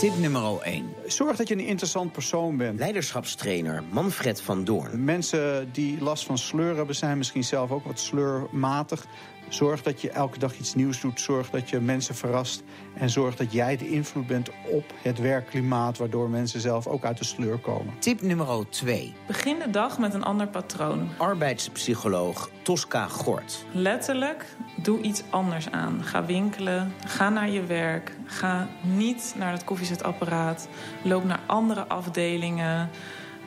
Tip 0.00 0.18
nummer 0.18 0.60
1. 0.62 0.94
Zorg 1.06 1.36
dat 1.36 1.48
je 1.48 1.54
een 1.54 1.60
interessant 1.60 2.12
persoon 2.12 2.56
bent. 2.56 2.78
Leiderschapstrainer 2.78 3.82
Manfred 3.90 4.42
van 4.42 4.64
Doorn. 4.64 5.04
Mensen 5.04 5.72
die 5.72 6.02
last 6.02 6.24
van 6.24 6.38
sleur 6.38 6.76
hebben, 6.76 6.94
zijn 6.94 7.18
misschien 7.18 7.44
zelf 7.44 7.70
ook 7.70 7.84
wat 7.84 7.98
sleurmatig. 7.98 9.06
Zorg 9.50 9.82
dat 9.82 10.00
je 10.00 10.10
elke 10.10 10.38
dag 10.38 10.58
iets 10.58 10.74
nieuws 10.74 11.00
doet. 11.00 11.20
Zorg 11.20 11.50
dat 11.50 11.70
je 11.70 11.80
mensen 11.80 12.14
verrast. 12.14 12.62
En 12.94 13.10
zorg 13.10 13.36
dat 13.36 13.52
jij 13.52 13.76
de 13.76 13.90
invloed 13.90 14.26
bent 14.26 14.50
op 14.70 14.84
het 15.02 15.18
werkklimaat... 15.18 15.98
waardoor 15.98 16.30
mensen 16.30 16.60
zelf 16.60 16.86
ook 16.86 17.04
uit 17.04 17.18
de 17.18 17.24
sleur 17.24 17.58
komen. 17.58 17.94
Tip 17.98 18.22
nummer 18.22 18.68
2. 18.68 19.14
Begin 19.26 19.58
de 19.58 19.70
dag 19.70 19.98
met 19.98 20.14
een 20.14 20.22
ander 20.22 20.48
patroon. 20.48 21.08
Arbeidspsycholoog 21.16 22.50
Tosca 22.62 23.08
Gort. 23.08 23.64
Letterlijk, 23.72 24.56
doe 24.76 25.00
iets 25.00 25.22
anders 25.30 25.70
aan. 25.70 26.04
Ga 26.04 26.24
winkelen, 26.24 26.94
ga 27.06 27.28
naar 27.28 27.50
je 27.50 27.64
werk. 27.64 28.16
Ga 28.24 28.68
niet 28.82 29.34
naar 29.38 29.52
het 29.52 29.64
koffiezetapparaat. 29.64 30.68
Loop 31.02 31.24
naar 31.24 31.40
andere 31.46 31.86
afdelingen... 31.86 32.90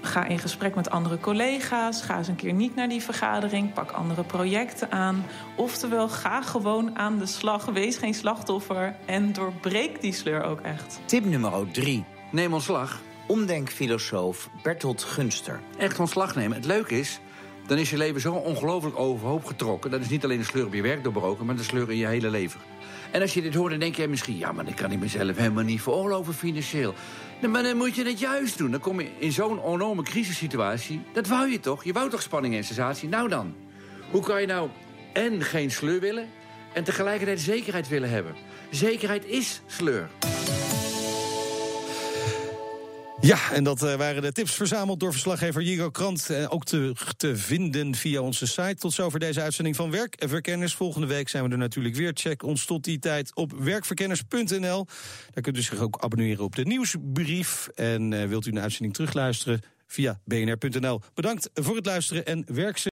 Ga 0.05 0.25
in 0.25 0.39
gesprek 0.39 0.75
met 0.75 0.89
andere 0.89 1.19
collega's. 1.19 2.01
Ga 2.01 2.17
eens 2.17 2.27
een 2.27 2.35
keer 2.35 2.53
niet 2.53 2.75
naar 2.75 2.89
die 2.89 3.01
vergadering. 3.01 3.73
Pak 3.73 3.91
andere 3.91 4.23
projecten 4.23 4.91
aan. 4.91 5.25
Oftewel, 5.55 6.09
ga 6.09 6.41
gewoon 6.41 6.97
aan 6.97 7.19
de 7.19 7.25
slag. 7.25 7.65
Wees 7.65 7.97
geen 7.97 8.13
slachtoffer. 8.13 8.95
En 9.05 9.33
doorbreek 9.33 10.01
die 10.01 10.13
sleur 10.13 10.43
ook 10.43 10.61
echt. 10.61 10.99
Tip 11.05 11.25
nummer 11.25 11.71
3. 11.71 12.05
Neem 12.31 12.53
ontslag. 12.53 13.01
Omdenkfilosoof 13.27 14.49
Bertolt 14.63 15.03
Gunster. 15.03 15.59
Echt 15.77 15.99
ontslag 15.99 16.35
nemen. 16.35 16.57
Het 16.57 16.65
leuke 16.65 16.99
is, 16.99 17.19
dan 17.67 17.77
is 17.77 17.89
je 17.89 17.97
leven 17.97 18.21
zo 18.21 18.33
ongelooflijk 18.33 18.99
overhoop 18.99 19.45
getrokken. 19.45 19.91
Dat 19.91 20.01
is 20.01 20.09
niet 20.09 20.23
alleen 20.23 20.37
de 20.37 20.43
sleur 20.43 20.65
op 20.65 20.73
je 20.73 20.81
werk 20.81 21.03
doorbroken, 21.03 21.45
maar 21.45 21.55
de 21.55 21.63
sleur 21.63 21.91
in 21.91 21.97
je 21.97 22.07
hele 22.07 22.29
leven. 22.29 22.59
En 23.11 23.21
als 23.21 23.33
je 23.33 23.41
dit 23.41 23.53
hoort, 23.53 23.71
dan 23.71 23.79
denk 23.79 23.95
je 23.95 24.07
misschien... 24.07 24.37
ja, 24.37 24.51
maar 24.51 24.65
dan 24.65 24.73
kan 24.73 24.91
ik 24.91 24.99
mezelf 24.99 25.37
helemaal 25.37 25.63
niet 25.63 25.81
veroorloven 25.81 26.33
financieel. 26.33 26.93
maar 27.49 27.63
dan 27.63 27.77
moet 27.77 27.95
je 27.95 28.05
het 28.05 28.19
juist 28.19 28.57
doen. 28.57 28.71
Dan 28.71 28.79
kom 28.79 28.99
je 28.99 29.09
in 29.17 29.31
zo'n 29.31 29.59
enorme 29.65 30.03
crisissituatie. 30.03 31.01
Dat 31.13 31.27
wou 31.27 31.51
je 31.51 31.59
toch? 31.59 31.83
Je 31.83 31.93
wou 31.93 32.09
toch 32.09 32.21
spanning 32.21 32.55
en 32.55 32.63
sensatie? 32.63 33.09
Nou 33.09 33.29
dan. 33.29 33.55
Hoe 34.11 34.23
kan 34.23 34.41
je 34.41 34.47
nou 34.47 34.69
en 35.13 35.41
geen 35.41 35.71
sleur 35.71 35.99
willen... 35.99 36.29
en 36.73 36.83
tegelijkertijd 36.83 37.39
zekerheid 37.39 37.87
willen 37.87 38.09
hebben? 38.09 38.35
Zekerheid 38.69 39.25
is 39.25 39.61
sleur. 39.65 40.09
Ja, 43.23 43.51
en 43.51 43.63
dat 43.63 43.83
uh, 43.83 43.95
waren 43.95 44.21
de 44.21 44.31
tips 44.31 44.53
verzameld 44.53 44.99
door 44.99 45.11
verslaggever 45.11 45.61
Jigo 45.61 45.89
Krant. 45.89 46.27
Uh, 46.31 46.45
ook 46.49 46.65
te, 46.65 46.95
te 47.17 47.35
vinden 47.37 47.95
via 47.95 48.21
onze 48.21 48.47
site. 48.47 48.75
Tot 48.75 48.93
zover 48.93 49.19
deze 49.19 49.41
uitzending 49.41 49.75
van 49.75 49.91
Werkverkenners. 49.91 50.75
Volgende 50.75 51.07
week 51.07 51.29
zijn 51.29 51.43
we 51.43 51.49
er 51.49 51.57
natuurlijk 51.57 51.95
weer. 51.95 52.11
Check 52.13 52.43
ons 52.43 52.65
tot 52.65 52.83
die 52.83 52.99
tijd 52.99 53.35
op 53.35 53.51
werkverkenners.nl. 53.51 54.87
Daar 55.31 55.43
kunt 55.43 55.57
u 55.57 55.61
zich 55.61 55.79
ook 55.79 55.97
abonneren 55.99 56.43
op 56.43 56.55
de 56.55 56.65
nieuwsbrief. 56.65 57.67
En 57.75 58.11
uh, 58.11 58.25
wilt 58.25 58.45
u 58.45 58.51
een 58.51 58.59
uitzending 58.59 58.93
terugluisteren 58.93 59.61
via 59.87 60.19
bnr.nl. 60.25 61.01
Bedankt 61.13 61.49
voor 61.53 61.75
het 61.75 61.85
luisteren 61.85 62.25
en 62.25 62.45
werk 62.47 62.77